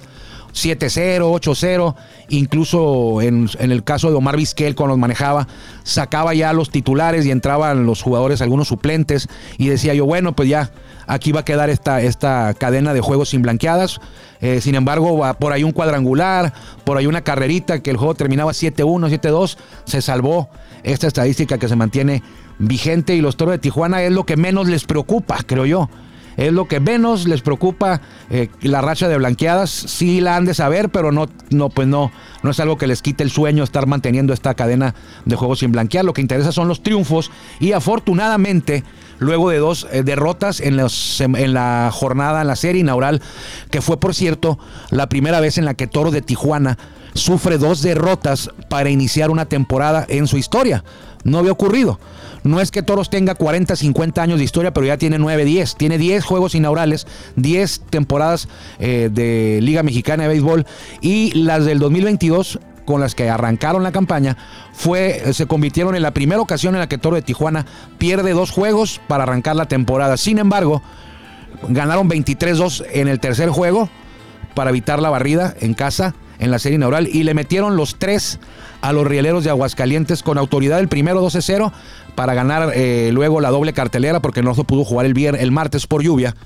7-0, 0.54 1.21
8-0, 1.21 1.94
incluso 2.28 3.21
en, 3.21 3.49
el 3.59 3.83
caso 3.83 4.11
de 4.11 4.16
Omar 4.16 4.37
Vizquel 4.37 4.75
cuando 4.76 4.92
los 4.92 5.00
manejaba, 5.00 5.49
sacaba 5.83 6.33
ya 6.33 6.52
los 6.52 6.71
titulares 6.71 7.26
y 7.26 7.33
entraban 7.33 7.87
los 7.87 8.02
jugadores, 8.02 8.40
algunos 8.40 8.68
suplentes, 8.68 9.28
y 9.59 9.66
decía 9.66 9.94
yo, 9.94 10.06
bueno, 10.06 10.35
pues 10.35 10.49
ya 10.49 10.71
aquí 11.06 11.33
va 11.33 11.40
a 11.40 11.44
quedar 11.44 11.71
esta, 11.71 12.00
esta 12.00 12.54
cadena 12.54 12.94
de 12.94 13.00
juegos 13.00 13.30
sin 13.30 13.42
blanqueadas. 13.42 14.00
Eh, 14.40 14.61
sin 14.61 14.76
embargo, 14.76 15.21
por 15.38 15.52
ahí 15.52 15.64
un 15.64 15.73
cuadrangular, 15.73 16.52
por 16.85 16.99
ahí 16.99 17.06
una 17.06 17.23
carrerita 17.23 17.80
que 17.80 17.90
el 17.90 17.97
juego 17.97 18.14
terminaba 18.14 18.52
7-1, 18.52 19.11
7-2, 19.11 19.56
se 19.87 20.02
salvó 20.02 20.49
esta 20.85 21.06
estadística 21.09 21.59
que 21.59 21.68
se 21.68 21.76
mantiene 21.76 22.23
vigente 22.66 23.14
y 23.14 23.21
los 23.21 23.37
toros 23.37 23.52
de 23.52 23.59
Tijuana 23.59 24.02
es 24.02 24.12
lo 24.12 24.25
que 24.25 24.37
menos 24.37 24.68
les 24.68 24.85
preocupa, 24.85 25.38
creo 25.47 25.66
yo 25.66 25.88
es 26.37 26.52
lo 26.52 26.66
que 26.66 26.80
menos 26.80 27.26
les 27.26 27.42
preocupa 27.42 28.00
eh, 28.30 28.49
la 28.62 28.80
racha 28.80 29.09
de 29.09 29.16
blanqueadas. 29.16 29.71
Sí 29.71 30.21
la 30.21 30.37
han 30.37 30.44
de 30.44 30.54
saber, 30.54 30.90
pero 30.90 31.12
no, 31.12 31.26
no, 31.50 31.68
pues 31.68 31.87
no, 31.88 32.11
no 32.42 32.50
es 32.50 32.61
algo 32.61 32.76
que 32.76 32.87
les 32.87 33.02
quite 33.02 33.23
el 33.23 33.30
sueño 33.30 33.62
estar 33.62 33.87
manteniendo 33.87 34.33
esta 34.33 34.54
cadena 34.54 34.94
de 35.25 35.37
juegos 35.37 35.61
sin 35.61 35.73
blanquear. 35.73 36.04
Lo 36.04 36.12
que 36.12 36.21
interesa 36.21 36.52
son 36.52 36.68
los 36.68 36.83
triunfos 36.83 37.30
y 37.61 37.73
afortunadamente 37.73 38.85
luego 39.18 39.50
de 39.50 39.59
dos 39.59 39.87
eh, 39.92 40.02
derrotas 40.02 40.61
en, 40.61 40.76
los, 40.76 41.21
en, 41.21 41.54
la 41.54 41.90
jornada, 41.92 42.40
en 42.40 42.49
la 42.49 42.56
serie 42.56 42.80
inaugural, 42.80 43.23
que 43.71 43.80
fue 43.80 43.99
por 43.99 44.14
cierto 44.14 44.59
la 44.90 45.09
primera 45.09 45.40
vez 45.40 45.59
en 45.59 45.64
la 45.64 45.75
que 45.75 45.87
Toro 45.87 46.11
de 46.11 46.23
Tijuana 46.23 46.78
sufre 47.14 47.59
dos 47.59 47.80
derrotas 47.80 48.50
para 48.68 48.90
iniciar 48.90 49.30
una 49.30 49.47
temporada 49.47 50.04
en 50.09 50.26
su 50.26 50.37
historia. 50.37 50.83
No 51.25 51.38
había 51.38 51.52
ocurrido. 51.52 51.99
No 52.43 52.61
es 52.61 52.71
que 52.71 52.83
Toros 52.83 53.09
tenga 53.09 53.35
40, 53.35 53.75
50 53.75 54.23
años 54.23 54.38
de 54.38 54.45
historia, 54.45 54.73
pero 54.73 54.87
ya 54.87 54.99
tiene 54.99 55.19
9, 55.19 55.45
10. 55.45 55.76
Tiene 55.76 55.99
10 55.99 56.25
juegos 56.25 56.54
inaugurales, 56.54 57.07
10 57.37 57.81
temporadas 57.90 58.49
eh, 58.78 59.09
de 59.11 59.61
Liga 59.62 59.83
Mexicana 59.83 60.25
de 60.25 60.28
Béisbol 60.28 60.66
y 61.00 61.33
las 61.33 61.64
del 61.64 61.78
2022 61.78 62.61
con 62.85 63.00
las 63.00 63.14
que 63.14 63.31
arrancaron 63.31 63.83
la 63.83 63.93
campaña, 63.93 64.37
fue, 64.75 65.33
se 65.33 65.47
convirtieron 65.47 65.97
en 65.97 66.02
la 66.02 66.12
primera 66.12 66.43
ocasión 66.43 66.75
en 66.75 66.81
la 66.81 66.87
que 66.87 66.99
Toro 66.99 67.16
de 67.16 67.23
Tijuana 67.23 67.64
pierde 67.97 68.33
dos 68.33 68.50
juegos 68.50 69.00
para 69.09 69.23
arrancar 69.23 69.57
la 69.57 69.66
temporada. 69.66 70.19
Sin 70.19 70.38
embargo, 70.38 70.83
ganaron 71.69 72.11
23-2 72.11 72.85
en 72.93 73.09
el 73.09 73.21
tercer 73.21 73.49
juego 73.49 73.88
para 74.54 74.71
evitar 74.71 75.00
la 75.00 75.11
barrida 75.11 75.54
en 75.61 75.75
casa 75.75 76.14
en 76.38 76.50
la 76.50 76.59
serie 76.59 76.76
inaugural 76.76 77.09
y 77.09 77.23
le 77.23 77.35
metieron 77.35 77.76
los 77.76 77.97
tres 77.99 78.38
a 78.85 78.93
los 78.93 79.07
rieleros 79.07 79.45
de 79.45 79.50
Aguascalientes 79.50 80.23
con 80.23 80.37
autoridad 80.37 80.79
el 80.79 80.88
primero 80.88 81.25
12-0 81.25 81.73
para 82.14 82.35
ganar 82.35 82.71
eh, 82.75 83.09
luego 83.14 83.41
la 83.41 83.49
doble 83.49 83.73
cartelera 83.73 84.21
porque 84.21 84.43
no 84.43 84.55
se 84.55 84.62
pudo 84.62 84.85
jugar 84.85 85.07
el, 85.07 85.14
viernes, 85.14 85.41
el 85.41 85.53
martes 85.53 85.87
por 85.87 86.03
lluvia 86.03 86.37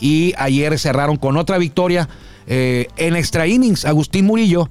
y 0.00 0.34
ayer 0.36 0.76
cerraron 0.80 1.16
con 1.16 1.36
otra 1.36 1.58
victoria 1.58 2.08
eh, 2.48 2.88
en 2.96 3.14
extra 3.14 3.46
innings. 3.46 3.84
Agustín 3.84 4.26
Murillo 4.26 4.68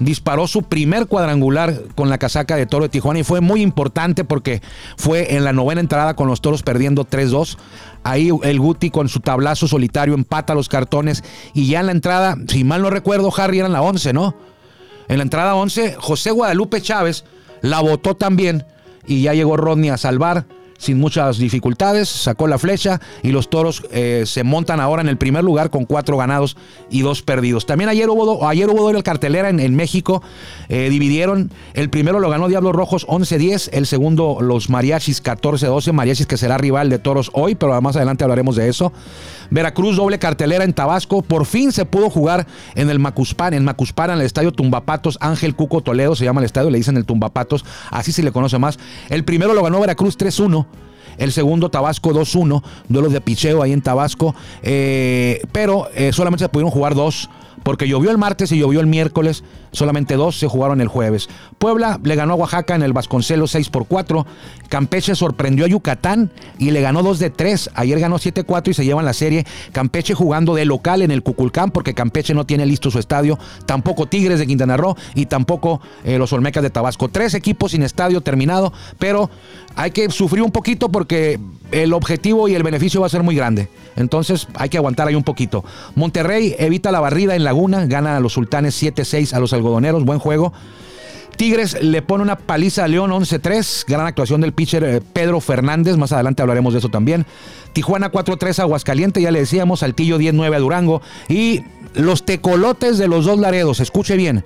disparó 0.00 0.48
su 0.48 0.64
primer 0.64 1.06
cuadrangular 1.06 1.82
con 1.94 2.10
la 2.10 2.18
casaca 2.18 2.56
de 2.56 2.66
Toro 2.66 2.82
de 2.82 2.88
Tijuana 2.88 3.20
y 3.20 3.24
fue 3.24 3.40
muy 3.40 3.62
importante 3.62 4.24
porque 4.24 4.60
fue 4.96 5.36
en 5.36 5.44
la 5.44 5.52
novena 5.52 5.80
entrada 5.80 6.16
con 6.16 6.26
los 6.26 6.40
Toros 6.40 6.64
perdiendo 6.64 7.06
3-2. 7.06 7.58
Ahí 8.02 8.30
el 8.42 8.58
Guti 8.58 8.90
con 8.90 9.08
su 9.08 9.20
tablazo 9.20 9.68
solitario 9.68 10.14
empata 10.14 10.52
los 10.56 10.68
cartones 10.68 11.22
y 11.54 11.68
ya 11.68 11.78
en 11.78 11.86
la 11.86 11.92
entrada, 11.92 12.36
si 12.48 12.64
mal 12.64 12.82
no 12.82 12.90
recuerdo, 12.90 13.32
Harry 13.36 13.58
era 13.58 13.68
en 13.68 13.72
la 13.72 13.82
11, 13.82 14.12
¿no? 14.12 14.55
En 15.08 15.18
la 15.18 15.22
entrada 15.22 15.54
11, 15.54 15.96
José 15.98 16.30
Guadalupe 16.30 16.80
Chávez 16.80 17.24
la 17.62 17.80
votó 17.80 18.16
también 18.16 18.64
y 19.06 19.22
ya 19.22 19.34
llegó 19.34 19.56
Rodney 19.56 19.90
a 19.90 19.96
salvar 19.96 20.46
sin 20.78 20.98
muchas 20.98 21.38
dificultades, 21.38 22.08
sacó 22.08 22.46
la 22.46 22.58
flecha 22.58 23.00
y 23.22 23.30
los 23.30 23.50
toros 23.50 23.82
eh, 23.90 24.24
se 24.26 24.44
montan 24.44 24.80
ahora 24.80 25.02
en 25.02 25.08
el 25.08 25.16
primer 25.16 25.44
lugar 25.44 25.70
con 25.70 25.84
cuatro 25.84 26.16
ganados 26.16 26.56
y 26.90 27.02
dos 27.02 27.22
perdidos. 27.22 27.66
También 27.66 27.90
ayer 27.90 28.08
hubo, 28.08 28.46
ayer 28.46 28.68
hubo 28.68 28.82
doble 28.82 29.02
cartelera 29.02 29.48
en, 29.48 29.76
México, 29.76 30.22
eh, 30.68 30.88
dividieron, 30.90 31.50
el 31.74 31.90
primero 31.90 32.20
lo 32.20 32.30
ganó 32.30 32.48
Diablos 32.48 32.74
Rojos 32.74 33.06
11-10, 33.06 33.70
el 33.72 33.86
segundo 33.86 34.38
los 34.40 34.70
Mariachis 34.70 35.22
14-12, 35.22 35.92
Mariachis 35.92 36.26
que 36.26 36.36
será 36.36 36.58
rival 36.58 36.88
de 36.88 36.98
toros 36.98 37.30
hoy, 37.34 37.54
pero 37.54 37.80
más 37.80 37.96
adelante 37.96 38.24
hablaremos 38.24 38.56
de 38.56 38.68
eso. 38.68 38.92
Veracruz 39.50 39.96
doble 39.96 40.18
cartelera 40.18 40.64
en 40.64 40.72
Tabasco, 40.72 41.22
por 41.22 41.46
fin 41.46 41.72
se 41.72 41.84
pudo 41.84 42.10
jugar 42.10 42.46
en 42.74 42.90
el 42.90 42.98
Macuspan, 42.98 43.54
en 43.54 43.64
Macuspan, 43.64 44.10
en 44.10 44.18
el 44.18 44.26
estadio 44.26 44.52
Tumbapatos, 44.52 45.18
Ángel 45.20 45.54
Cuco 45.54 45.82
Toledo 45.82 46.16
se 46.16 46.24
llama 46.24 46.40
el 46.40 46.46
estadio, 46.46 46.70
le 46.70 46.78
dicen 46.78 46.96
el 46.96 47.04
Tumbapatos, 47.04 47.64
así 47.90 48.12
se 48.12 48.22
le 48.22 48.32
conoce 48.32 48.58
más. 48.58 48.78
El 49.08 49.24
primero 49.24 49.54
lo 49.54 49.62
ganó 49.62 49.80
Veracruz 49.80 50.18
3-1 50.18 50.65
el 51.18 51.32
segundo 51.32 51.68
Tabasco 51.68 52.10
2-1, 52.10 52.62
duelos 52.88 53.12
de 53.12 53.20
picheo 53.20 53.62
ahí 53.62 53.72
en 53.72 53.82
Tabasco, 53.82 54.34
eh, 54.62 55.42
pero 55.52 55.88
eh, 55.94 56.12
solamente 56.12 56.44
se 56.44 56.48
pudieron 56.48 56.70
jugar 56.70 56.94
dos 56.94 57.28
porque 57.62 57.88
llovió 57.88 58.10
el 58.10 58.18
martes 58.18 58.52
y 58.52 58.58
llovió 58.58 58.80
el 58.80 58.86
miércoles, 58.86 59.44
solamente 59.72 60.16
dos 60.16 60.38
se 60.38 60.46
jugaron 60.46 60.80
el 60.80 60.88
jueves. 60.88 61.28
Puebla 61.58 62.00
le 62.02 62.14
ganó 62.14 62.34
a 62.34 62.36
Oaxaca 62.36 62.74
en 62.74 62.82
el 62.82 62.92
Vasconcelos 62.92 63.50
6 63.52 63.70
por 63.70 63.86
4, 63.86 64.26
Campeche 64.68 65.14
sorprendió 65.14 65.64
a 65.64 65.68
Yucatán 65.68 66.30
y 66.58 66.70
le 66.70 66.80
ganó 66.80 67.02
2 67.02 67.18
de 67.18 67.30
3, 67.30 67.70
ayer 67.74 68.00
ganó 68.00 68.18
7-4 68.18 68.68
y 68.68 68.74
se 68.74 68.84
llevan 68.84 69.04
la 69.04 69.12
serie, 69.12 69.46
Campeche 69.72 70.14
jugando 70.14 70.54
de 70.54 70.64
local 70.64 71.02
en 71.02 71.10
el 71.10 71.22
Cuculcán 71.22 71.70
porque 71.70 71.94
Campeche 71.94 72.34
no 72.34 72.46
tiene 72.46 72.66
listo 72.66 72.90
su 72.90 72.98
estadio, 72.98 73.38
tampoco 73.66 74.06
Tigres 74.06 74.38
de 74.38 74.46
Quintana 74.46 74.76
Roo 74.76 74.96
y 75.14 75.26
tampoco 75.26 75.80
eh, 76.04 76.18
los 76.18 76.32
Olmecas 76.32 76.62
de 76.62 76.70
Tabasco. 76.70 77.08
Tres 77.08 77.34
equipos 77.34 77.72
sin 77.72 77.82
estadio 77.82 78.20
terminado, 78.20 78.72
pero 78.98 79.30
hay 79.74 79.90
que 79.90 80.10
sufrir 80.10 80.42
un 80.42 80.50
poquito 80.50 80.88
porque 80.88 81.38
el 81.72 81.92
objetivo 81.92 82.48
y 82.48 82.54
el 82.54 82.62
beneficio 82.62 83.00
va 83.00 83.06
a 83.06 83.10
ser 83.10 83.22
muy 83.22 83.34
grande. 83.34 83.68
Entonces 83.96 84.48
hay 84.54 84.68
que 84.68 84.76
aguantar 84.76 85.08
ahí 85.08 85.14
un 85.14 85.24
poquito. 85.24 85.64
Monterrey 85.94 86.54
evita 86.58 86.92
la 86.92 87.00
barrida 87.00 87.34
en 87.34 87.44
Laguna, 87.44 87.86
gana 87.86 88.16
a 88.16 88.20
los 88.20 88.32
sultanes 88.32 88.80
7-6 88.82 89.32
a 89.32 89.40
los 89.40 89.52
algodoneros, 89.52 90.04
buen 90.04 90.18
juego. 90.18 90.52
Tigres 91.36 91.82
le 91.82 92.00
pone 92.00 92.22
una 92.22 92.36
paliza 92.36 92.84
a 92.84 92.88
León 92.88 93.10
11-3, 93.10 93.84
gran 93.86 94.06
actuación 94.06 94.40
del 94.40 94.54
pitcher 94.54 94.84
eh, 94.84 95.00
Pedro 95.12 95.40
Fernández, 95.40 95.96
más 95.98 96.12
adelante 96.12 96.40
hablaremos 96.40 96.72
de 96.72 96.78
eso 96.78 96.88
también. 96.88 97.26
Tijuana 97.74 98.10
4-3 98.10 98.60
a 98.60 98.62
Aguascaliente, 98.62 99.20
ya 99.20 99.30
le 99.30 99.40
decíamos, 99.40 99.80
Saltillo 99.80 100.18
10-9 100.18 100.54
a 100.54 100.58
Durango. 100.58 101.02
Y 101.28 101.62
los 101.94 102.24
tecolotes 102.24 102.96
de 102.96 103.08
los 103.08 103.26
dos 103.26 103.38
Laredos, 103.38 103.80
escuche 103.80 104.16
bien, 104.16 104.44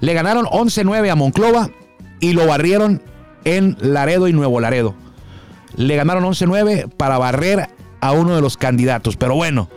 le 0.00 0.14
ganaron 0.14 0.46
11-9 0.46 1.10
a 1.10 1.14
Monclova 1.14 1.70
y 2.18 2.32
lo 2.32 2.46
barrieron 2.46 3.02
en 3.44 3.76
Laredo 3.80 4.26
y 4.26 4.32
Nuevo 4.32 4.58
Laredo. 4.58 4.94
Le 5.76 5.96
ganaron 5.96 6.24
11-9 6.24 6.90
para 6.90 7.18
barrer 7.18 7.68
a 8.00 8.12
uno 8.12 8.34
de 8.34 8.40
los 8.40 8.56
candidatos. 8.56 9.16
Pero 9.16 9.34
bueno, 9.34 9.68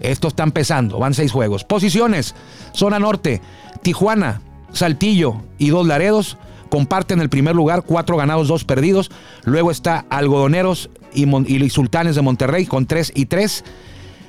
esto 0.00 0.28
está 0.28 0.42
empezando. 0.42 0.98
Van 0.98 1.14
seis 1.14 1.32
juegos. 1.32 1.64
Posiciones. 1.64 2.34
Zona 2.72 2.98
norte. 2.98 3.40
Tijuana, 3.82 4.40
Saltillo 4.72 5.42
y 5.58 5.70
Dos 5.70 5.86
Laredos 5.86 6.38
comparten 6.68 7.20
el 7.20 7.28
primer 7.28 7.54
lugar. 7.54 7.82
Cuatro 7.82 8.16
ganados, 8.16 8.48
dos 8.48 8.64
perdidos. 8.64 9.10
Luego 9.44 9.70
está 9.70 10.06
Algodoneros 10.08 10.90
y, 11.12 11.70
Sultanes 11.70 12.16
de 12.16 12.22
Monterrey 12.22 12.66
con 12.66 12.86
3 12.86 13.12
y 13.14 13.26
3. 13.26 13.64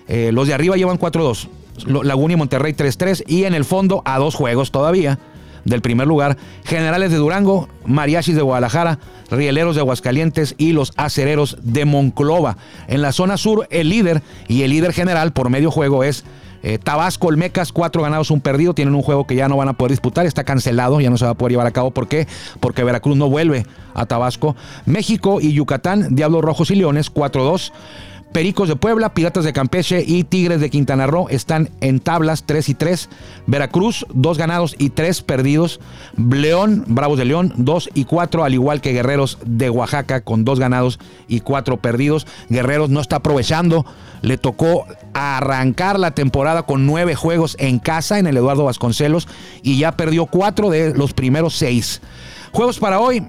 Eh, 0.08 0.32
los 0.34 0.48
de 0.48 0.54
arriba 0.54 0.76
llevan 0.76 1.00
4-2. 1.00 1.48
Laguna 1.86 2.34
y 2.34 2.38
Monterrey 2.38 2.74
3-3. 2.74 3.24
Y 3.28 3.46
en 3.46 3.54
el 3.54 3.64
fondo 3.64 4.02
a 4.06 4.18
dos 4.20 4.36
juegos 4.36 4.72
todavía 4.72 5.20
del 5.66 5.82
primer 5.82 6.08
lugar. 6.08 6.38
Generales 6.64 7.12
de 7.12 7.18
Durango, 7.18 7.70
Mariachis 7.86 8.36
de 8.36 8.42
Guadalajara, 8.42 9.00
Rieleros 9.32 9.76
de 9.76 9.82
Aguascalientes 9.82 10.56
y 10.58 10.74
los 10.74 10.94
Acereros 10.96 11.58
de 11.62 11.86
Monclova. 11.86 12.58
En 12.88 13.02
la 13.02 13.12
zona 13.12 13.38
sur, 13.38 13.68
el 13.70 13.90
líder 13.90 14.22
y 14.48 14.64
el 14.64 14.72
líder 14.72 14.94
general 14.94 15.34
por 15.34 15.50
medio 15.50 15.72
juego 15.72 16.04
es 16.04 16.24
eh, 16.66 16.78
Tabasco, 16.78 17.28
Olmecas, 17.28 17.74
cuatro 17.74 18.02
ganados, 18.02 18.32
un 18.32 18.40
perdido. 18.40 18.74
Tienen 18.74 18.96
un 18.96 19.02
juego 19.02 19.28
que 19.28 19.36
ya 19.36 19.50
no 19.50 19.58
van 19.58 19.68
a 19.68 19.74
poder 19.74 19.92
disputar. 19.92 20.26
Está 20.26 20.46
cancelado, 20.46 21.02
ya 21.02 21.10
no 21.10 21.18
se 21.18 21.26
va 21.26 21.32
a 21.32 21.34
poder 21.36 21.52
llevar 21.52 21.68
a 21.68 21.72
cabo. 21.72 21.92
¿Por 21.92 22.08
qué? 22.08 22.26
Porque 22.62 22.84
Veracruz 22.86 23.18
no 23.18 23.30
vuelve 23.30 23.66
a 23.94 24.06
Tabasco. 24.06 24.56
México 24.86 25.42
y 25.42 25.52
Yucatán, 25.52 26.16
Diablos 26.16 26.42
Rojos 26.42 26.72
y 26.72 26.76
Leones, 26.76 27.14
4-2. 27.14 27.74
Pericos 28.34 28.68
de 28.68 28.76
Puebla, 28.76 29.14
Piratas 29.14 29.46
de 29.46 29.54
Campeche 29.54 30.04
y 30.06 30.24
Tigres 30.24 30.60
de 30.60 30.72
Quintana 30.72 31.06
Roo 31.06 31.28
están 31.30 31.70
en 31.82 32.00
tablas 32.00 32.46
3 32.48 32.68
y 32.70 32.74
3. 32.74 33.10
Veracruz, 33.46 34.08
2 34.12 34.38
ganados 34.40 34.76
y 34.80 34.90
3 34.90 35.22
perdidos. 35.22 35.80
León, 36.18 36.84
Bravos 36.88 37.20
de 37.20 37.26
León, 37.26 37.54
2 37.58 37.92
y 37.94 38.06
4, 38.06 38.44
al 38.44 38.56
igual 38.56 38.82
que 38.82 38.92
Guerreros 38.92 39.38
de 39.46 39.70
Oaxaca 39.70 40.22
con 40.22 40.46
2 40.46 40.60
ganados 40.60 41.00
y 41.28 41.42
4 41.42 41.78
perdidos. 41.78 42.26
Guerreros 42.50 42.90
no 42.90 43.02
está 43.02 43.18
aprovechando. 43.18 43.86
Le 44.24 44.40
tocó 44.40 44.88
arrancar 45.14 46.00
la 46.00 46.16
temporada 46.16 46.64
con 46.64 46.88
9 46.88 47.14
juegos 47.14 47.56
en 47.60 47.78
casa 47.78 48.18
en 48.18 48.26
el 48.26 48.38
Eduardo 48.38 48.64
Vasconcelos 48.64 49.28
y 49.62 49.78
ya 49.78 49.92
perdió 49.92 50.26
4 50.26 50.72
de 50.72 50.96
los 50.96 51.14
primeros 51.14 51.54
6. 51.58 52.02
Juegos 52.52 52.80
para 52.80 53.00
hoy. 53.00 53.24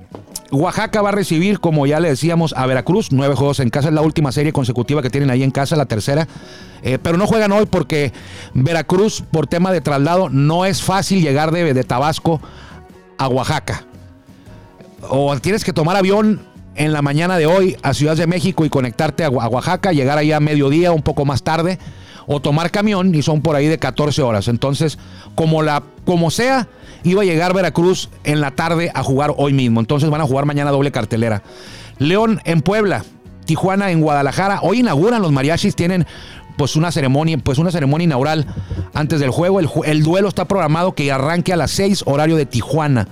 Oaxaca 0.50 1.02
va 1.02 1.08
a 1.08 1.12
recibir, 1.12 1.60
como 1.60 1.86
ya 1.86 2.00
le 2.00 2.08
decíamos, 2.08 2.54
a 2.56 2.66
Veracruz. 2.66 3.12
Nueve 3.12 3.34
juegos 3.34 3.60
en 3.60 3.70
casa. 3.70 3.88
Es 3.88 3.94
la 3.94 4.02
última 4.02 4.32
serie 4.32 4.52
consecutiva 4.52 5.02
que 5.02 5.10
tienen 5.10 5.30
ahí 5.30 5.42
en 5.42 5.50
casa, 5.50 5.76
la 5.76 5.86
tercera. 5.86 6.28
Eh, 6.82 6.98
pero 7.02 7.16
no 7.16 7.26
juegan 7.26 7.52
hoy 7.52 7.66
porque 7.66 8.12
Veracruz, 8.52 9.22
por 9.30 9.46
tema 9.46 9.72
de 9.72 9.80
traslado, 9.80 10.28
no 10.28 10.64
es 10.64 10.82
fácil 10.82 11.22
llegar 11.22 11.50
de, 11.50 11.74
de 11.74 11.84
Tabasco 11.84 12.40
a 13.18 13.28
Oaxaca. 13.28 13.84
O 15.08 15.38
tienes 15.38 15.64
que 15.64 15.72
tomar 15.72 15.96
avión 15.96 16.40
en 16.76 16.92
la 16.92 17.02
mañana 17.02 17.36
de 17.36 17.46
hoy 17.46 17.76
a 17.82 17.94
Ciudad 17.94 18.16
de 18.16 18.26
México 18.26 18.64
y 18.64 18.68
conectarte 18.68 19.24
a, 19.24 19.30
Oaxaca, 19.30 19.92
llegar 19.92 20.18
ahí 20.18 20.32
a 20.32 20.40
mediodía, 20.40 20.92
un 20.92 21.02
poco 21.02 21.24
más 21.24 21.42
tarde, 21.42 21.78
o 22.26 22.40
tomar 22.40 22.70
camión 22.70 23.14
y 23.14 23.22
son 23.22 23.40
por 23.40 23.56
ahí 23.56 23.66
de 23.66 23.78
14 23.78 24.22
horas. 24.22 24.48
Entonces, 24.48 24.98
como, 25.34 25.62
la, 25.62 25.82
como 26.04 26.30
sea, 26.30 26.68
iba 27.02 27.22
a 27.22 27.24
llegar 27.24 27.54
Veracruz 27.54 28.08
en 28.24 28.40
la 28.40 28.52
tarde 28.52 28.90
a 28.94 29.02
jugar 29.02 29.34
hoy 29.36 29.52
mismo. 29.52 29.80
Entonces 29.80 30.10
van 30.10 30.20
a 30.20 30.26
jugar 30.26 30.46
mañana 30.46 30.70
doble 30.70 30.90
cartelera. 30.90 31.42
León 31.98 32.40
en 32.44 32.60
Puebla, 32.60 33.04
Tijuana 33.44 33.90
en 33.90 34.00
Guadalajara. 34.00 34.60
Hoy 34.62 34.80
inauguran 34.80 35.22
los 35.22 35.32
mariachis, 35.32 35.76
tienen 35.76 36.06
pues 36.56 36.76
una 36.76 36.92
ceremonia, 36.92 37.38
pues 37.38 37.58
una 37.58 37.70
ceremonia 37.70 38.04
inaugural 38.04 38.46
antes 38.92 39.20
del 39.20 39.30
juego. 39.30 39.60
El, 39.84 40.02
duelo 40.02 40.28
está 40.28 40.46
programado 40.46 40.92
que 40.92 41.10
arranque 41.10 41.52
a 41.52 41.56
las 41.56 41.70
6 41.72 42.04
horario 42.06 42.36
de 42.36 42.46
Tijuana, 42.46 43.08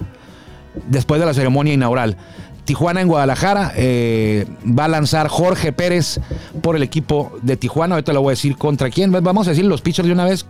después 0.88 1.20
de 1.20 1.26
la 1.26 1.34
ceremonia 1.34 1.74
inaugural. 1.74 2.16
Tijuana 2.64 3.00
en 3.00 3.08
Guadalajara 3.08 3.72
eh, 3.74 4.46
va 4.66 4.84
a 4.84 4.88
lanzar 4.88 5.28
Jorge 5.28 5.72
Pérez 5.72 6.20
por 6.62 6.76
el 6.76 6.82
equipo 6.82 7.32
de 7.42 7.56
Tijuana. 7.56 7.96
Ahorita 7.96 8.12
lo 8.12 8.22
voy 8.22 8.30
a 8.30 8.36
decir 8.36 8.56
contra 8.56 8.90
quién. 8.90 9.10
Vamos 9.10 9.46
a 9.48 9.50
decir 9.50 9.64
los 9.64 9.82
pitchers 9.82 10.06
de 10.06 10.12
una 10.12 10.24
vez. 10.24 10.46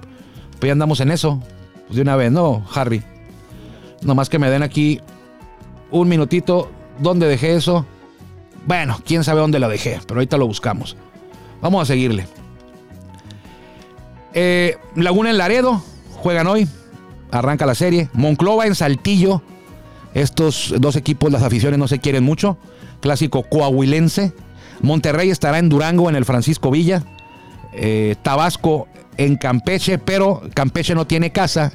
Pues 0.58 0.68
ya 0.68 0.72
andamos 0.72 1.00
en 1.00 1.10
eso. 1.10 1.42
Pues 1.86 1.96
de 1.96 2.02
una 2.02 2.16
vez, 2.16 2.30
¿no, 2.30 2.64
Harry? 2.74 3.02
Nomás 4.02 4.28
que 4.28 4.38
me 4.38 4.50
den 4.50 4.62
aquí 4.62 5.00
un 5.90 6.08
minutito. 6.08 6.70
¿Dónde 6.98 7.26
dejé 7.26 7.56
eso? 7.56 7.86
Bueno, 8.66 9.00
quién 9.04 9.24
sabe 9.24 9.40
dónde 9.40 9.58
lo 9.58 9.68
dejé, 9.68 9.98
pero 10.06 10.18
ahorita 10.18 10.36
lo 10.36 10.46
buscamos. 10.46 10.96
Vamos 11.60 11.82
a 11.82 11.86
seguirle. 11.86 12.26
Eh, 14.34 14.76
Laguna 14.94 15.30
en 15.30 15.38
Laredo, 15.38 15.82
juegan 16.16 16.46
hoy. 16.46 16.68
Arranca 17.30 17.64
la 17.64 17.74
serie. 17.74 18.10
Monclova 18.12 18.66
en 18.66 18.74
Saltillo. 18.74 19.42
Estos 20.14 20.74
dos 20.78 20.96
equipos, 20.96 21.32
las 21.32 21.42
aficiones 21.42 21.78
no 21.78 21.88
se 21.88 21.98
quieren 21.98 22.24
mucho. 22.24 22.58
Clásico 23.00 23.42
coahuilense. 23.44 24.32
Monterrey 24.80 25.30
estará 25.30 25.58
en 25.58 25.68
Durango, 25.68 26.08
en 26.08 26.16
el 26.16 26.24
Francisco 26.24 26.70
Villa. 26.70 27.02
Eh, 27.72 28.16
Tabasco 28.22 28.88
en 29.16 29.36
Campeche, 29.36 29.98
pero 29.98 30.42
Campeche 30.54 30.94
no 30.94 31.06
tiene 31.06 31.30
casa. 31.30 31.72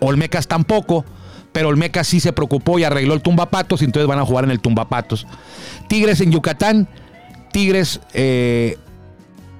Olmecas 0.00 0.46
tampoco 0.46 1.04
pero 1.52 1.70
el 1.70 1.76
Meca 1.76 2.04
sí 2.04 2.20
se 2.20 2.32
preocupó 2.32 2.78
y 2.78 2.84
arregló 2.84 3.14
el 3.14 3.22
tumbapatos 3.22 3.82
y 3.82 3.84
entonces 3.84 4.06
van 4.06 4.18
a 4.18 4.24
jugar 4.24 4.44
en 4.44 4.50
el 4.50 4.60
tumbapatos. 4.60 5.26
Tigres 5.88 6.20
en 6.20 6.32
Yucatán, 6.32 6.88
Tigres 7.52 8.00
eh, 8.14 8.78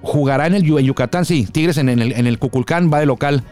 jugará 0.02 0.46
en 0.46 0.54
el 0.54 0.62
Yucatán, 0.62 1.24
sí, 1.24 1.46
Tigres 1.50 1.78
en, 1.78 1.88
el, 1.88 2.12
en 2.12 2.26
el 2.26 2.38
Cuculcán, 2.38 2.92
va 2.92 3.00
de 3.00 3.06
local 3.06 3.42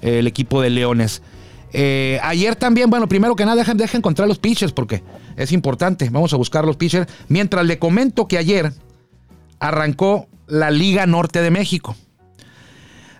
eh, 0.00 0.20
el 0.20 0.26
equipo 0.26 0.60
de 0.62 0.70
Leones. 0.70 1.22
Eh, 1.72 2.18
ayer 2.22 2.54
también, 2.56 2.90
bueno, 2.90 3.08
primero 3.08 3.34
que 3.34 3.44
nada, 3.44 3.56
dejen, 3.56 3.76
dejen 3.76 3.98
encontrar 3.98 4.28
los 4.28 4.38
pitchers 4.38 4.72
porque 4.72 5.02
es 5.36 5.52
importante. 5.52 6.10
Vamos 6.10 6.32
a 6.32 6.36
buscar 6.36 6.64
los 6.64 6.76
pitchers. 6.76 7.10
Mientras 7.28 7.64
le 7.64 7.78
comento 7.78 8.28
que 8.28 8.38
ayer 8.38 8.72
arrancó 9.58 10.28
la 10.46 10.70
Liga 10.70 11.06
Norte 11.06 11.40
de 11.40 11.50
México. 11.50 11.96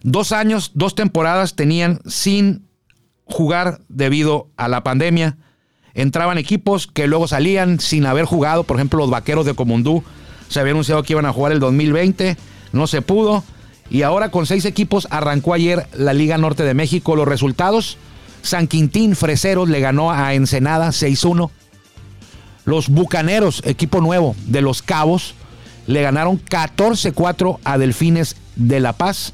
Dos 0.02 0.32
años, 0.32 0.72
dos 0.74 0.94
temporadas 0.94 1.54
tenían 1.54 2.00
sin 2.06 2.66
jugar 3.24 3.80
debido 3.88 4.48
a 4.56 4.68
la 4.68 4.82
pandemia. 4.82 5.38
Entraban 5.94 6.38
equipos 6.38 6.86
que 6.86 7.06
luego 7.06 7.28
salían 7.28 7.78
sin 7.80 8.06
haber 8.06 8.24
jugado. 8.24 8.64
Por 8.64 8.76
ejemplo, 8.76 8.98
los 8.98 9.10
vaqueros 9.10 9.46
de 9.46 9.54
Comundú 9.54 10.02
se 10.48 10.60
había 10.60 10.72
anunciado 10.72 11.02
que 11.02 11.12
iban 11.12 11.26
a 11.26 11.32
jugar 11.32 11.52
el 11.52 11.60
2020. 11.60 12.36
No 12.72 12.86
se 12.86 13.02
pudo. 13.02 13.44
Y 13.90 14.02
ahora 14.02 14.30
con 14.30 14.46
seis 14.46 14.64
equipos 14.64 15.06
arrancó 15.10 15.54
ayer 15.54 15.86
la 15.94 16.14
Liga 16.14 16.38
Norte 16.38 16.64
de 16.64 16.74
México. 16.74 17.14
Los 17.14 17.28
resultados: 17.28 17.98
San 18.42 18.66
Quintín 18.66 19.16
Freseros 19.16 19.68
le 19.68 19.80
ganó 19.80 20.10
a 20.10 20.34
Ensenada 20.34 20.88
6-1. 20.88 21.50
Los 22.64 22.88
Bucaneros, 22.88 23.62
equipo 23.64 24.00
nuevo 24.00 24.36
de 24.46 24.60
Los 24.60 24.82
Cabos, 24.82 25.34
le 25.86 26.02
ganaron 26.02 26.40
14-4 26.44 27.58
a 27.64 27.78
Delfines 27.78 28.36
de 28.56 28.80
La 28.80 28.92
Paz. 28.92 29.32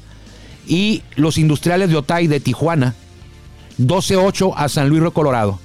Y 0.67 1.03
los 1.15 1.37
Industriales 1.37 1.89
de 1.89 1.97
Otay 1.97 2.27
de 2.27 2.39
Tijuana 2.39 2.93
12-8 3.79 4.53
a 4.55 4.69
San 4.69 4.89
Luis 4.89 5.01
Río 5.01 5.13
Colorado. 5.13 5.59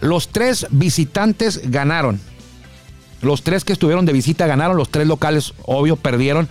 Los 0.00 0.28
tres 0.28 0.66
visitantes 0.70 1.70
ganaron. 1.70 2.20
Los 3.22 3.42
tres 3.42 3.64
que 3.64 3.72
estuvieron 3.72 4.04
de 4.06 4.12
visita 4.12 4.46
ganaron. 4.46 4.76
Los 4.76 4.90
tres 4.90 5.06
locales, 5.06 5.54
obvio, 5.64 5.96
perdieron. 5.96 6.48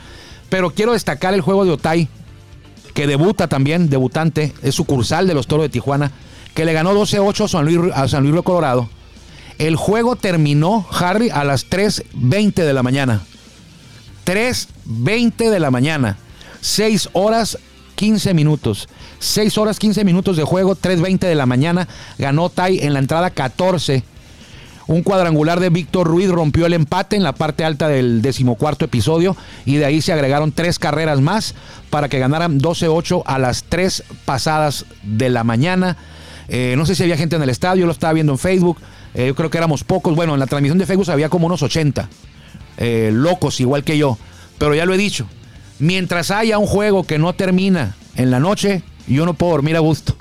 Pero 0.50 0.72
quiero 0.72 0.94
destacar 0.94 1.34
el 1.34 1.42
juego 1.42 1.64
de 1.64 1.72
Otay, 1.72 2.10
que 2.96 3.08
debuta 3.08 3.48
también, 3.48 3.90
debutante, 3.90 4.54
es 4.64 4.74
sucursal 4.74 5.28
de 5.28 5.34
los 5.34 5.48
Toros 5.48 5.66
de 5.66 5.70
Tijuana, 5.70 6.12
que 6.56 6.64
le 6.64 6.72
ganó 6.72 6.96
12-8 6.96 7.44
a 7.94 8.08
San 8.08 8.24
Luis, 8.24 8.32
Río 8.34 8.44
Colorado. 8.44 8.90
El 9.58 9.76
juego 9.76 10.16
terminó, 10.16 10.88
Harry, 10.92 11.30
a 11.30 11.44
las 11.44 11.70
3.20 11.70 12.54
de 12.54 12.74
la 12.74 12.84
mañana. 12.84 13.22
3.20 14.26 15.50
de 15.50 15.60
la 15.60 15.72
mañana. 15.72 16.18
6 16.62 17.10
horas 17.12 17.60
15 17.96 18.34
minutos. 18.34 18.88
6 19.20 19.58
horas 19.58 19.78
15 19.78 20.06
minutos 20.06 20.38
de 20.38 20.44
juego, 20.44 20.78
3.20 20.78 21.20
de 21.20 21.36
la 21.36 21.46
mañana. 21.46 21.90
Ganó 22.18 22.50
Tai 22.50 22.80
en 22.80 22.94
la 22.94 23.00
entrada 23.00 23.30
14. 23.30 24.04
Un 24.88 25.02
cuadrangular 25.02 25.60
de 25.60 25.70
Víctor 25.70 26.08
Ruiz 26.08 26.30
rompió 26.30 26.68
el 26.68 26.74
empate 26.74 27.16
en 27.16 27.24
la 27.24 27.34
parte 27.34 27.66
alta 27.66 27.88
del 27.88 28.22
decimocuarto 28.22 28.86
episodio 28.86 29.36
y 29.66 29.78
de 29.78 29.86
ahí 29.86 30.02
se 30.02 30.14
agregaron 30.14 30.52
tres 30.52 30.78
carreras 30.78 31.22
más 31.22 31.56
para 31.90 32.08
que 32.08 32.20
ganaran 32.20 32.60
12-8 32.60 33.24
a 33.26 33.40
las 33.40 33.64
3 33.64 34.04
pasadas 34.26 34.86
de 35.02 35.30
la 35.30 35.44
mañana. 35.44 35.98
Eh, 36.50 36.76
no 36.78 36.86
sé 36.86 36.94
si 36.94 37.02
había 37.02 37.18
gente 37.18 37.36
en 37.36 37.42
el 37.42 37.50
estadio, 37.50 37.82
yo 37.82 37.86
lo 37.88 37.92
estaba 37.92 38.14
viendo 38.14 38.34
en 38.34 38.38
Facebook. 38.38 38.78
Eh, 39.16 39.28
yo 39.28 39.36
creo 39.36 39.50
que 39.50 39.58
éramos 39.58 39.84
pocos. 39.84 40.16
Bueno, 40.16 40.36
en 40.36 40.40
la 40.40 40.46
transmisión 40.46 40.78
de 40.78 40.86
Facebook 40.86 41.10
había 41.10 41.30
como 41.30 41.48
unos 41.48 41.64
80 41.64 42.08
eh, 42.78 43.10
locos, 43.12 43.60
igual 43.60 43.84
que 43.84 43.98
yo. 43.98 44.20
Pero 44.60 44.76
ya 44.76 44.86
lo 44.86 44.94
he 44.94 44.98
dicho, 44.98 45.26
mientras 45.80 46.30
haya 46.30 46.60
un 46.60 46.68
juego 46.68 47.06
que 47.06 47.18
no 47.18 47.34
termina 47.34 47.96
en 48.16 48.30
la 48.30 48.40
noche, 48.40 48.84
yo 49.08 49.26
no 49.26 49.34
puedo 49.34 49.54
dormir 49.54 49.76
a 49.76 49.80
gusto. 49.80 50.16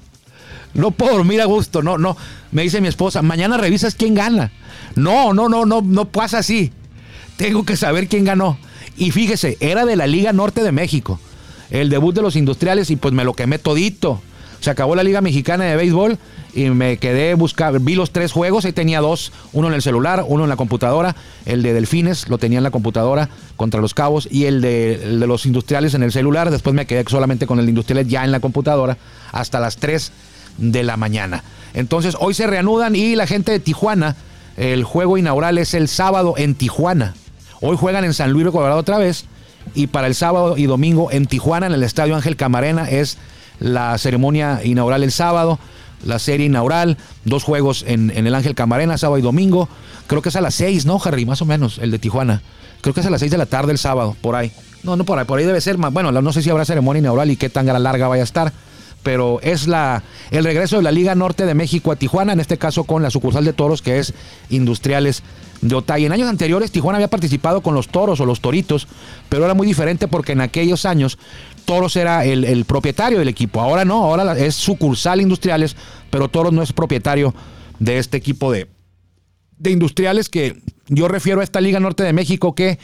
No 0.75 0.91
puedo 0.91 1.15
dormir 1.15 1.41
a 1.41 1.47
gusto, 1.47 1.83
no, 1.83 1.99
no. 1.99 2.17
Me 2.51 2.63
dice 2.63 2.81
mi 2.81 2.89
esposa, 2.89 3.23
mañana 3.23 3.57
revisas 3.57 3.95
quién 3.95 4.15
gana. 4.15 4.53
No, 4.97 5.33
no, 5.33 5.49
no, 5.49 5.65
no, 5.65 5.81
no 5.83 6.05
pasa 6.07 6.39
así. 6.39 6.73
Tengo 7.37 7.65
que 7.65 7.77
saber 7.77 8.09
quién 8.09 8.25
ganó. 8.25 8.59
Y 8.97 9.11
fíjese, 9.11 9.57
era 9.61 9.87
de 9.87 9.97
la 9.97 10.07
Liga 10.07 10.33
Norte 10.33 10.63
de 10.63 10.73
México. 10.73 11.19
El 11.71 11.89
debut 11.89 12.15
de 12.15 12.23
los 12.23 12.37
industriales 12.37 12.91
y 12.91 12.97
pues 12.97 13.15
me 13.15 13.25
lo 13.25 13.35
quemé 13.35 13.59
todito. 13.59 14.21
Se 14.61 14.71
acabó 14.71 14.95
la 14.95 15.03
Liga 15.03 15.21
Mexicana 15.21 15.65
de 15.65 15.77
Béisbol 15.77 16.19
y 16.55 16.71
me 16.71 16.97
quedé 16.99 17.35
buscar, 17.35 17.79
vi 17.81 17.97
los 17.97 18.13
tres 18.13 18.33
juegos, 18.33 18.65
ahí 18.65 18.73
tenía 18.73 19.01
dos, 19.01 19.33
uno 19.53 19.69
en 19.69 19.75
el 19.75 19.83
celular, 19.83 20.25
uno 20.27 20.45
en 20.45 20.49
la 20.49 20.57
computadora, 20.57 21.17
el 21.45 21.63
de 21.63 21.75
Delfines 21.75 22.29
lo 22.29 22.39
tenía 22.39 22.59
en 22.59 22.65
la 22.65 22.71
computadora 22.71 23.29
contra 23.57 23.81
los 23.81 23.93
Cabos 23.93 24.29
y 24.31 24.45
el 24.45 24.61
de, 24.61 25.03
los 25.27 25.47
industriales 25.47 25.95
en 25.95 26.03
el 26.03 26.13
celular, 26.13 26.51
después 26.51 26.75
me 26.75 26.87
quedé 26.87 27.05
solamente 27.09 27.47
con 27.47 27.59
el 27.59 27.69
industriales 27.69 28.07
ya 28.09 28.25
en 28.25 28.31
la 28.31 28.41
computadora 28.41 28.97
hasta 29.33 29.59
las 29.59 29.77
3 29.79 30.13
de 30.59 30.83
la 30.83 30.97
mañana. 30.97 31.43
Entonces 31.75 32.17
hoy 32.19 32.35
se 32.35 32.47
reanudan 32.47 32.95
y 32.95 33.17
la 33.17 33.27
gente 33.27 33.53
de 33.53 33.61
Tijuana, 33.61 34.17
el 34.57 34.85
juego 34.85 35.19
inaugural 35.19 35.59
es 35.59 35.75
el 35.75 35.89
sábado 35.89 36.35
en 36.37 36.55
Tijuana. 36.55 37.15
Hoy 37.61 37.77
juegan 37.77 38.05
en 38.05 38.15
San 38.15 38.31
Luis 38.31 38.45
de 38.45 38.53
Colorado 38.53 38.81
otra 38.81 38.99
vez 38.99 39.25
y 39.75 39.87
para 39.89 40.07
el 40.07 40.15
sábado 40.15 40.57
y 40.57 40.67
domingo 40.67 41.11
en 41.11 41.27
Tijuana, 41.27 41.67
en 41.67 41.73
el 41.73 41.83
Estadio 41.83 42.15
Ángel 42.15 42.37
Camarena, 42.37 42.89
es 42.89 43.19
la 43.59 43.97
ceremonia 43.99 44.61
inaugural 44.63 45.03
el 45.03 45.13
sábado 45.13 45.59
la 46.05 46.19
serie 46.19 46.47
inaugural, 46.47 46.97
dos 47.25 47.45
juegos 47.45 47.85
en, 47.87 48.11
el 48.11 48.35
Ángel 48.35 48.55
Camarena, 48.55 48.99
sábado 48.99 49.19
y 49.19 49.23
domingo. 49.23 49.69
Creo 50.07 50.23
que 50.23 50.29
es 50.29 50.37
a 50.37 50.41
las 50.41 50.55
seis, 50.55 50.87
¿no, 50.87 51.01
Harry? 51.03 51.25
Más 51.27 51.43
o 51.43 51.47
menos, 51.47 51.79
el 51.79 51.91
de 51.91 51.99
Tijuana. 51.99 52.43
Creo 52.81 52.95
que 52.95 53.01
es 53.01 53.07
a 53.07 53.11
las 53.11 53.21
seis 53.21 53.31
de 53.31 53.39
la 53.39 53.47
tarde 53.47 53.73
el 53.73 53.79
sábado, 53.79 54.17
por 54.21 54.37
ahí. 54.37 54.53
No, 54.83 54.97
no 54.97 55.05
por 55.05 55.19
ahí, 55.19 55.25
por 55.25 55.39
ahí 55.39 55.47
debe 55.47 55.61
ser 55.61 55.79
más. 55.79 55.93
Bueno, 55.93 56.13
no 56.13 56.33
sé 56.33 56.43
si 56.43 56.51
habrá 56.51 56.65
ceremonia 56.65 57.01
inaugural 57.01 57.31
y 57.31 57.37
qué 57.37 57.49
tan 57.49 57.67
larga 57.67 58.09
vaya 58.09 58.23
a 58.23 58.25
estar. 58.25 58.53
Pero 59.05 59.39
es 59.43 59.69
la, 59.69 60.03
el 60.33 60.43
regreso 60.43 60.79
de 60.79 60.83
la 60.83 60.91
Liga 60.91 61.15
Norte 61.15 61.47
de 61.47 61.55
México 61.55 61.93
a 61.93 61.97
Tijuana, 61.97 62.33
en 62.33 62.41
este 62.41 62.59
caso 62.59 62.83
con 62.83 63.03
la 63.03 63.11
sucursal 63.11 63.45
de 63.45 63.53
toros 63.53 63.83
que 63.83 64.01
es 64.01 64.15
Industriales 64.51 65.23
de 65.61 65.77
Otay. 65.77 66.05
En 66.05 66.13
años 66.13 66.29
anteriores 66.29 66.73
Tijuana 66.73 66.97
había 66.97 67.09
participado 67.09 67.61
con 67.61 67.75
los 67.75 67.89
toros 67.89 68.19
o 68.19 68.27
los 68.27 68.41
toritos, 68.41 68.89
pero 69.29 69.45
era 69.45 69.55
muy 69.55 69.67
diferente 69.67 70.09
porque 70.09 70.33
en 70.33 70.41
aquellos 70.41 70.85
años 70.85 71.19
Toros 71.65 71.97
era 71.97 72.25
el, 72.25 72.65
propietario 72.67 73.19
del 73.19 73.29
equipo. 73.29 73.61
Ahora 73.61 73.85
no, 73.85 74.05
ahora 74.05 74.39
es 74.39 74.55
sucursal 74.55 75.21
Industriales, 75.21 75.77
pero 76.11 76.29
Toros 76.29 76.53
no 76.53 76.63
es 76.63 76.73
propietario 76.73 77.35
de 77.79 77.99
este 77.99 78.17
equipo 78.17 78.53
de, 78.53 78.69
de 79.59 79.71
Industriales 79.71 80.29
que 80.29 80.61
yo 80.89 81.09
refiero 81.09 81.41
a 81.41 81.45
esta 81.45 81.61
Liga 81.61 81.81
Norte 81.81 82.03
de 82.03 82.13
México 82.13 82.55
que 82.55 82.79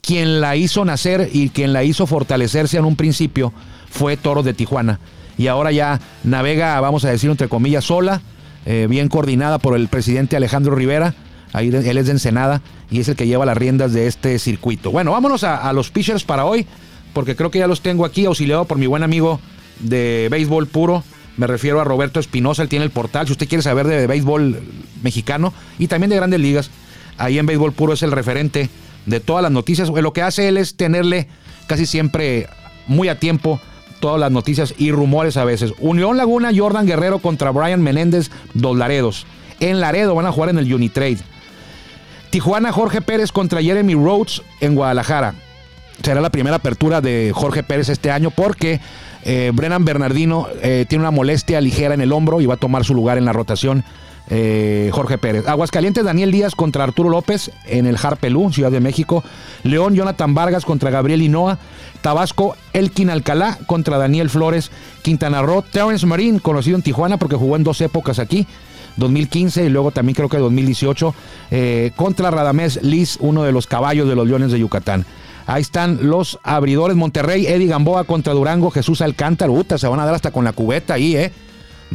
quien 0.00 0.40
la 0.40 0.56
hizo 0.56 0.84
nacer 0.84 1.30
y 1.32 1.50
quien 1.50 1.72
la 1.72 1.84
hizo 1.84 2.06
fortalecerse 2.06 2.76
en 2.76 2.84
un 2.84 2.96
principio 2.96 3.52
fue 3.90 4.16
Toros 4.16 4.44
de 4.44 4.54
Tijuana. 4.54 5.00
Y 5.38 5.48
ahora 5.48 5.72
ya 5.72 6.00
navega, 6.24 6.80
vamos 6.80 7.04
a 7.04 7.10
decir 7.10 7.30
entre 7.30 7.48
comillas, 7.48 7.84
sola, 7.84 8.22
eh, 8.64 8.86
bien 8.88 9.08
coordinada 9.08 9.58
por 9.58 9.76
el 9.76 9.88
presidente 9.88 10.36
Alejandro 10.36 10.74
Rivera. 10.74 11.14
Ahí 11.52 11.68
él 11.68 11.98
es 11.98 12.06
de 12.06 12.12
Ensenada 12.12 12.62
y 12.90 13.00
es 13.00 13.08
el 13.08 13.16
que 13.16 13.26
lleva 13.26 13.46
las 13.46 13.56
riendas 13.56 13.92
de 13.92 14.06
este 14.06 14.38
circuito. 14.38 14.90
Bueno, 14.90 15.12
vámonos 15.12 15.44
a, 15.44 15.56
a 15.56 15.72
los 15.72 15.90
pitchers 15.90 16.24
para 16.24 16.44
hoy 16.44 16.66
porque 17.12 17.36
creo 17.36 17.50
que 17.50 17.60
ya 17.60 17.66
los 17.66 17.80
tengo 17.80 18.04
aquí, 18.04 18.26
auxiliado 18.26 18.66
por 18.66 18.78
mi 18.78 18.86
buen 18.86 19.02
amigo 19.02 19.40
de 19.80 20.28
béisbol 20.30 20.66
puro. 20.66 21.02
Me 21.36 21.46
refiero 21.46 21.80
a 21.80 21.84
Roberto 21.84 22.18
Espinosa, 22.18 22.62
él 22.62 22.68
tiene 22.68 22.84
el 22.84 22.90
portal. 22.90 23.26
Si 23.26 23.32
usted 23.32 23.48
quiere 23.48 23.62
saber 23.62 23.86
de 23.86 24.06
béisbol 24.06 24.62
mexicano 25.02 25.52
y 25.78 25.86
también 25.86 26.10
de 26.10 26.16
grandes 26.16 26.40
ligas, 26.40 26.70
ahí 27.18 27.38
en 27.38 27.46
Béisbol 27.46 27.72
Puro 27.72 27.92
es 27.92 28.02
el 28.02 28.12
referente 28.12 28.70
de 29.06 29.20
todas 29.20 29.42
las 29.42 29.52
noticias. 29.52 29.88
Lo 29.88 30.12
que 30.12 30.22
hace 30.22 30.48
él 30.48 30.56
es 30.56 30.76
tenerle 30.76 31.28
casi 31.66 31.86
siempre 31.86 32.48
muy 32.86 33.08
a 33.08 33.18
tiempo 33.18 33.60
todas 34.00 34.20
las 34.20 34.30
noticias 34.30 34.74
y 34.78 34.90
rumores 34.92 35.36
a 35.36 35.44
veces. 35.44 35.72
Unión 35.78 36.16
Laguna, 36.16 36.50
Jordan 36.54 36.86
Guerrero 36.86 37.18
contra 37.18 37.50
Brian 37.50 37.82
Menéndez, 37.82 38.30
dos 38.54 38.76
Laredos. 38.76 39.26
En 39.60 39.80
Laredo 39.80 40.14
van 40.14 40.26
a 40.26 40.32
jugar 40.32 40.50
en 40.50 40.58
el 40.58 40.72
Unitrade. 40.72 41.18
Tijuana, 42.30 42.72
Jorge 42.72 43.00
Pérez 43.00 43.32
contra 43.32 43.62
Jeremy 43.62 43.94
Rhodes 43.94 44.42
en 44.60 44.74
Guadalajara 44.74 45.34
será 46.02 46.20
la 46.20 46.30
primera 46.30 46.56
apertura 46.56 47.00
de 47.00 47.32
Jorge 47.34 47.62
Pérez 47.62 47.88
este 47.88 48.10
año 48.10 48.30
porque 48.30 48.80
eh, 49.24 49.50
Brennan 49.54 49.84
Bernardino 49.84 50.46
eh, 50.62 50.84
tiene 50.88 51.02
una 51.02 51.10
molestia 51.10 51.60
ligera 51.60 51.94
en 51.94 52.00
el 52.00 52.12
hombro 52.12 52.40
y 52.40 52.46
va 52.46 52.54
a 52.54 52.58
tomar 52.58 52.84
su 52.84 52.94
lugar 52.94 53.18
en 53.18 53.24
la 53.24 53.32
rotación. 53.32 53.84
Eh, 54.28 54.90
Jorge 54.92 55.18
Pérez. 55.18 55.46
Aguascalientes, 55.46 56.04
Daniel 56.04 56.32
Díaz 56.32 56.54
contra 56.54 56.84
Arturo 56.84 57.08
López 57.08 57.50
en 57.66 57.86
el 57.86 57.96
Harpelú, 58.00 58.52
Ciudad 58.52 58.70
de 58.70 58.80
México. 58.80 59.22
León, 59.62 59.94
Jonathan 59.94 60.34
Vargas 60.34 60.64
contra 60.64 60.90
Gabriel 60.90 61.22
Hinoa. 61.22 61.58
Tabasco, 62.00 62.56
Elkin 62.72 63.10
Alcalá 63.10 63.58
contra 63.66 63.98
Daniel 63.98 64.30
Flores. 64.30 64.70
Quintana 65.02 65.42
Roo, 65.42 65.62
Terence 65.62 66.06
Marín, 66.06 66.38
conocido 66.38 66.76
en 66.76 66.82
Tijuana 66.82 67.16
porque 67.16 67.36
jugó 67.36 67.56
en 67.56 67.64
dos 67.64 67.80
épocas 67.80 68.18
aquí. 68.18 68.46
2015 68.96 69.66
y 69.66 69.68
luego 69.68 69.90
también 69.90 70.14
creo 70.14 70.30
que 70.30 70.38
2018 70.38 71.14
contra 71.96 72.30
Radamés 72.30 72.82
Liz, 72.82 73.18
uno 73.20 73.42
de 73.42 73.52
los 73.52 73.66
caballos 73.66 74.08
de 74.08 74.14
los 74.14 74.26
Leones 74.26 74.52
de 74.52 74.58
Yucatán. 74.58 75.04
Ahí 75.46 75.62
están 75.62 76.08
los 76.08 76.40
abridores 76.42 76.96
Monterrey, 76.96 77.46
Eddie 77.46 77.68
Gamboa 77.68 78.02
contra 78.04 78.32
Durango, 78.32 78.70
Jesús 78.72 79.00
Alcántara. 79.00 79.52
Uta, 79.52 79.78
se 79.78 79.86
van 79.86 80.00
a 80.00 80.04
dar 80.04 80.16
hasta 80.16 80.32
con 80.32 80.44
la 80.44 80.52
cubeta 80.52 80.94
ahí, 80.94 81.16
¿eh? 81.16 81.32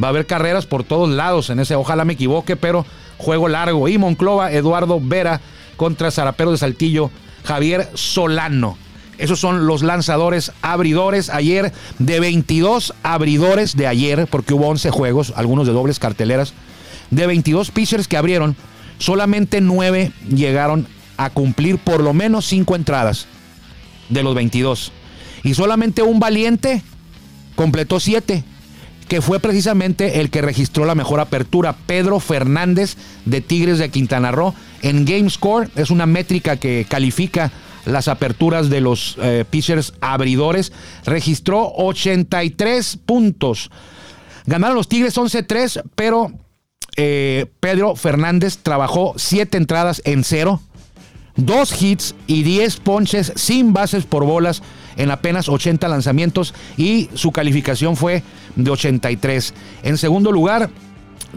Va 0.02 0.08
a 0.08 0.10
haber 0.10 0.26
carreras 0.26 0.66
por 0.66 0.84
todos 0.84 1.10
lados 1.10 1.50
en 1.50 1.60
ese, 1.60 1.74
ojalá 1.74 2.04
me 2.04 2.14
equivoque, 2.14 2.56
pero 2.56 2.86
juego 3.18 3.48
largo. 3.48 3.88
Y 3.88 3.98
Monclova, 3.98 4.52
Eduardo 4.52 5.00
Vera 5.00 5.40
contra 5.76 6.10
Zarapero 6.10 6.50
de 6.50 6.58
Saltillo, 6.58 7.10
Javier 7.44 7.90
Solano. 7.94 8.76
Esos 9.18 9.38
son 9.38 9.66
los 9.66 9.82
lanzadores 9.82 10.52
abridores. 10.62 11.30
Ayer, 11.30 11.72
de 11.98 12.20
22 12.20 12.94
abridores 13.02 13.76
de 13.76 13.86
ayer, 13.86 14.26
porque 14.28 14.54
hubo 14.54 14.68
11 14.68 14.90
juegos, 14.90 15.32
algunos 15.36 15.66
de 15.66 15.72
dobles 15.72 15.98
carteleras. 15.98 16.54
De 17.10 17.26
22 17.26 17.70
pitchers 17.70 18.08
que 18.08 18.16
abrieron, 18.16 18.56
solamente 18.98 19.60
9 19.60 20.12
llegaron 20.28 20.86
a 21.18 21.30
cumplir 21.30 21.78
por 21.78 22.02
lo 22.02 22.14
menos 22.14 22.46
5 22.46 22.74
entradas 22.74 23.26
de 24.08 24.22
los 24.22 24.34
22. 24.34 24.92
Y 25.44 25.54
solamente 25.54 26.02
un 26.02 26.18
valiente 26.18 26.82
completó 27.54 28.00
7 28.00 28.44
que 29.12 29.20
fue 29.20 29.40
precisamente 29.40 30.22
el 30.22 30.30
que 30.30 30.40
registró 30.40 30.86
la 30.86 30.94
mejor 30.94 31.20
apertura, 31.20 31.76
Pedro 31.84 32.18
Fernández 32.18 32.96
de 33.26 33.42
Tigres 33.42 33.78
de 33.78 33.90
Quintana 33.90 34.32
Roo. 34.32 34.54
En 34.80 35.04
Game 35.04 35.28
Score 35.28 35.68
es 35.76 35.90
una 35.90 36.06
métrica 36.06 36.56
que 36.56 36.86
califica 36.88 37.52
las 37.84 38.08
aperturas 38.08 38.70
de 38.70 38.80
los 38.80 39.18
eh, 39.20 39.44
pitchers 39.50 39.92
abridores, 40.00 40.72
registró 41.04 41.74
83 41.76 43.00
puntos. 43.04 43.70
Ganaron 44.46 44.76
los 44.76 44.88
Tigres 44.88 45.14
11-3, 45.18 45.82
pero 45.94 46.32
eh, 46.96 47.44
Pedro 47.60 47.96
Fernández 47.96 48.60
trabajó 48.62 49.12
7 49.18 49.58
entradas 49.58 50.00
en 50.06 50.24
cero, 50.24 50.62
2 51.36 51.82
hits 51.82 52.14
y 52.26 52.44
10 52.44 52.76
ponches 52.78 53.34
sin 53.36 53.74
bases 53.74 54.06
por 54.06 54.24
bolas 54.24 54.62
en 54.96 55.10
apenas 55.10 55.48
80 55.48 55.88
lanzamientos 55.88 56.54
y 56.76 57.08
su 57.14 57.32
calificación 57.32 57.96
fue 57.96 58.22
de 58.56 58.70
83. 58.70 59.54
En 59.82 59.98
segundo 59.98 60.32
lugar, 60.32 60.70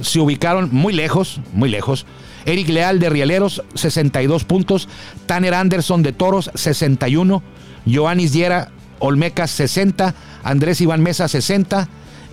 se 0.02 0.20
ubicaron 0.20 0.70
muy 0.72 0.94
lejos, 0.94 1.40
muy 1.54 1.70
lejos. 1.70 2.06
Eric 2.46 2.70
Leal 2.70 3.00
de 3.00 3.10
Rieleros, 3.10 3.64
62 3.74 4.44
puntos. 4.44 4.88
Tanner 5.26 5.54
Anderson 5.54 6.04
de 6.04 6.14
Toros, 6.14 6.52
61. 6.54 7.42
Joanis 7.86 8.34
Diera 8.34 8.72
Olmecas, 9.00 9.52
60. 9.52 10.14
Andrés 10.44 10.82
Iván 10.82 11.02
Mesa, 11.02 11.28
60. 11.28 11.88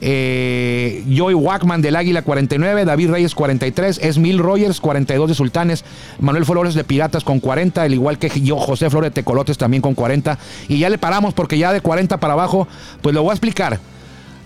Eh, 0.05 1.05
Joey 1.17 1.35
Wackman 1.35 1.81
del 1.81 1.95
Águila 1.95 2.23
49, 2.23 2.85
David 2.85 3.11
Reyes 3.11 3.37
43, 3.37 4.01
Esmil 4.03 4.38
Rogers 4.38 4.81
42 4.81 5.29
de 5.29 5.35
Sultanes, 5.37 5.85
Manuel 6.19 6.45
Flores 6.45 6.75
de 6.75 6.83
Piratas 6.83 7.23
con 7.23 7.38
40, 7.38 7.83
al 7.83 7.95
igual 7.95 8.19
que 8.19 8.29
yo, 8.41 8.57
José 8.57 8.91
Flores 8.91 9.11
de 9.11 9.15
Tecolotes 9.15 9.59
también 9.59 9.81
con 9.81 9.95
40. 9.95 10.38
Y 10.67 10.79
ya 10.79 10.91
le 10.91 10.99
paramos 10.99 11.35
porque 11.35 11.57
ya 11.57 11.73
de 11.73 11.81
40 11.81 12.17
para 12.19 12.33
abajo, 12.33 12.67
pues 13.01 13.15
lo 13.15 13.23
voy 13.23 13.31
a 13.31 13.35
explicar. 13.35 13.79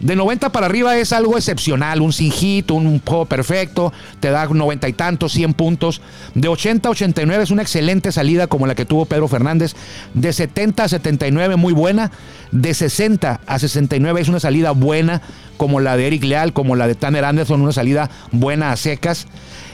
De 0.00 0.14
90 0.14 0.52
para 0.52 0.66
arriba 0.66 0.96
es 0.98 1.12
algo 1.12 1.38
excepcional, 1.38 2.02
un 2.02 2.12
sin 2.12 2.30
hit, 2.30 2.70
un 2.70 3.00
juego 3.00 3.24
perfecto, 3.24 3.94
te 4.20 4.30
da 4.30 4.46
90 4.46 4.88
y 4.88 4.92
tantos, 4.92 5.32
100 5.32 5.54
puntos. 5.54 6.02
De 6.34 6.48
80 6.48 6.88
a 6.88 6.92
89 6.92 7.44
es 7.44 7.50
una 7.50 7.62
excelente 7.62 8.12
salida 8.12 8.46
como 8.46 8.66
la 8.66 8.74
que 8.74 8.84
tuvo 8.84 9.06
Pedro 9.06 9.26
Fernández. 9.26 9.74
De 10.12 10.32
70 10.32 10.84
a 10.84 10.88
79 10.88 11.56
muy 11.56 11.72
buena. 11.72 12.12
De 12.52 12.74
60 12.74 13.40
a 13.46 13.58
69 13.58 14.20
es 14.20 14.28
una 14.28 14.40
salida 14.40 14.72
buena 14.72 15.22
como 15.56 15.80
la 15.80 15.96
de 15.96 16.06
Eric 16.06 16.24
Leal, 16.24 16.52
como 16.52 16.76
la 16.76 16.86
de 16.86 16.94
Tanner 16.94 17.24
Anderson, 17.24 17.62
una 17.62 17.72
salida 17.72 18.10
buena 18.32 18.72
a 18.72 18.76
secas. 18.76 19.26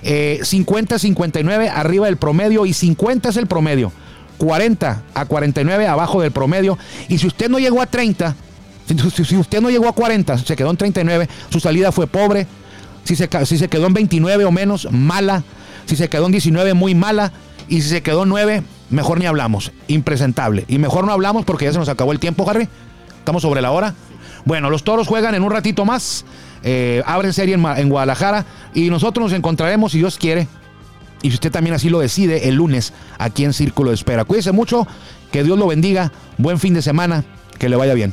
50 0.02 0.94
a 0.94 0.98
59 0.98 1.68
arriba 1.68 2.06
del 2.06 2.16
promedio 2.16 2.64
y 2.64 2.72
50 2.72 3.28
es 3.28 3.36
el 3.36 3.48
promedio. 3.48 3.92
40 4.38 5.02
a 5.14 5.24
49 5.24 5.86
abajo 5.86 6.22
del 6.22 6.30
promedio. 6.30 6.78
Y 7.08 7.18
si 7.18 7.26
usted 7.26 7.48
no 7.48 7.58
llegó 7.58 7.82
a 7.82 7.86
30, 7.86 8.34
si 8.86 9.36
usted 9.36 9.60
no 9.60 9.70
llegó 9.70 9.88
a 9.88 9.92
40, 9.92 10.38
se 10.38 10.56
quedó 10.56 10.70
en 10.70 10.76
39, 10.76 11.28
su 11.50 11.60
salida 11.60 11.92
fue 11.92 12.06
pobre. 12.06 12.46
Si 13.04 13.16
se, 13.16 13.28
si 13.46 13.58
se 13.58 13.68
quedó 13.68 13.86
en 13.86 13.94
29 13.94 14.44
o 14.44 14.52
menos, 14.52 14.88
mala. 14.90 15.42
Si 15.86 15.96
se 15.96 16.08
quedó 16.08 16.26
en 16.26 16.32
19, 16.32 16.74
muy 16.74 16.94
mala. 16.94 17.32
Y 17.68 17.82
si 17.82 17.88
se 17.88 18.02
quedó 18.02 18.24
en 18.24 18.28
9, 18.28 18.62
mejor 18.90 19.18
ni 19.18 19.26
hablamos. 19.26 19.72
Impresentable. 19.88 20.64
Y 20.68 20.78
mejor 20.78 21.04
no 21.04 21.12
hablamos 21.12 21.44
porque 21.44 21.64
ya 21.64 21.72
se 21.72 21.78
nos 21.78 21.88
acabó 21.88 22.12
el 22.12 22.20
tiempo, 22.20 22.48
Harry. 22.48 22.68
Estamos 23.18 23.42
sobre 23.42 23.62
la 23.62 23.70
hora. 23.70 23.94
Bueno, 24.44 24.70
los 24.70 24.84
toros 24.84 25.08
juegan 25.08 25.34
en 25.34 25.42
un 25.42 25.50
ratito 25.50 25.84
más. 25.84 26.24
Eh, 26.64 27.02
abren 27.06 27.32
serie 27.32 27.54
en, 27.54 27.64
en 27.64 27.88
Guadalajara. 27.88 28.46
Y 28.74 28.90
nosotros 28.90 29.24
nos 29.24 29.32
encontraremos, 29.32 29.92
si 29.92 29.98
Dios 29.98 30.18
quiere, 30.18 30.46
y 31.22 31.28
si 31.28 31.34
usted 31.34 31.52
también 31.52 31.74
así 31.74 31.88
lo 31.88 32.00
decide, 32.00 32.48
el 32.48 32.56
lunes 32.56 32.92
aquí 33.18 33.44
en 33.44 33.52
Círculo 33.52 33.90
de 33.90 33.94
Espera. 33.94 34.24
Cuídese 34.24 34.52
mucho, 34.52 34.86
que 35.30 35.44
Dios 35.44 35.58
lo 35.58 35.68
bendiga, 35.68 36.12
buen 36.36 36.58
fin 36.58 36.74
de 36.74 36.82
semana, 36.82 37.24
que 37.58 37.68
le 37.68 37.76
vaya 37.76 37.94
bien. 37.94 38.12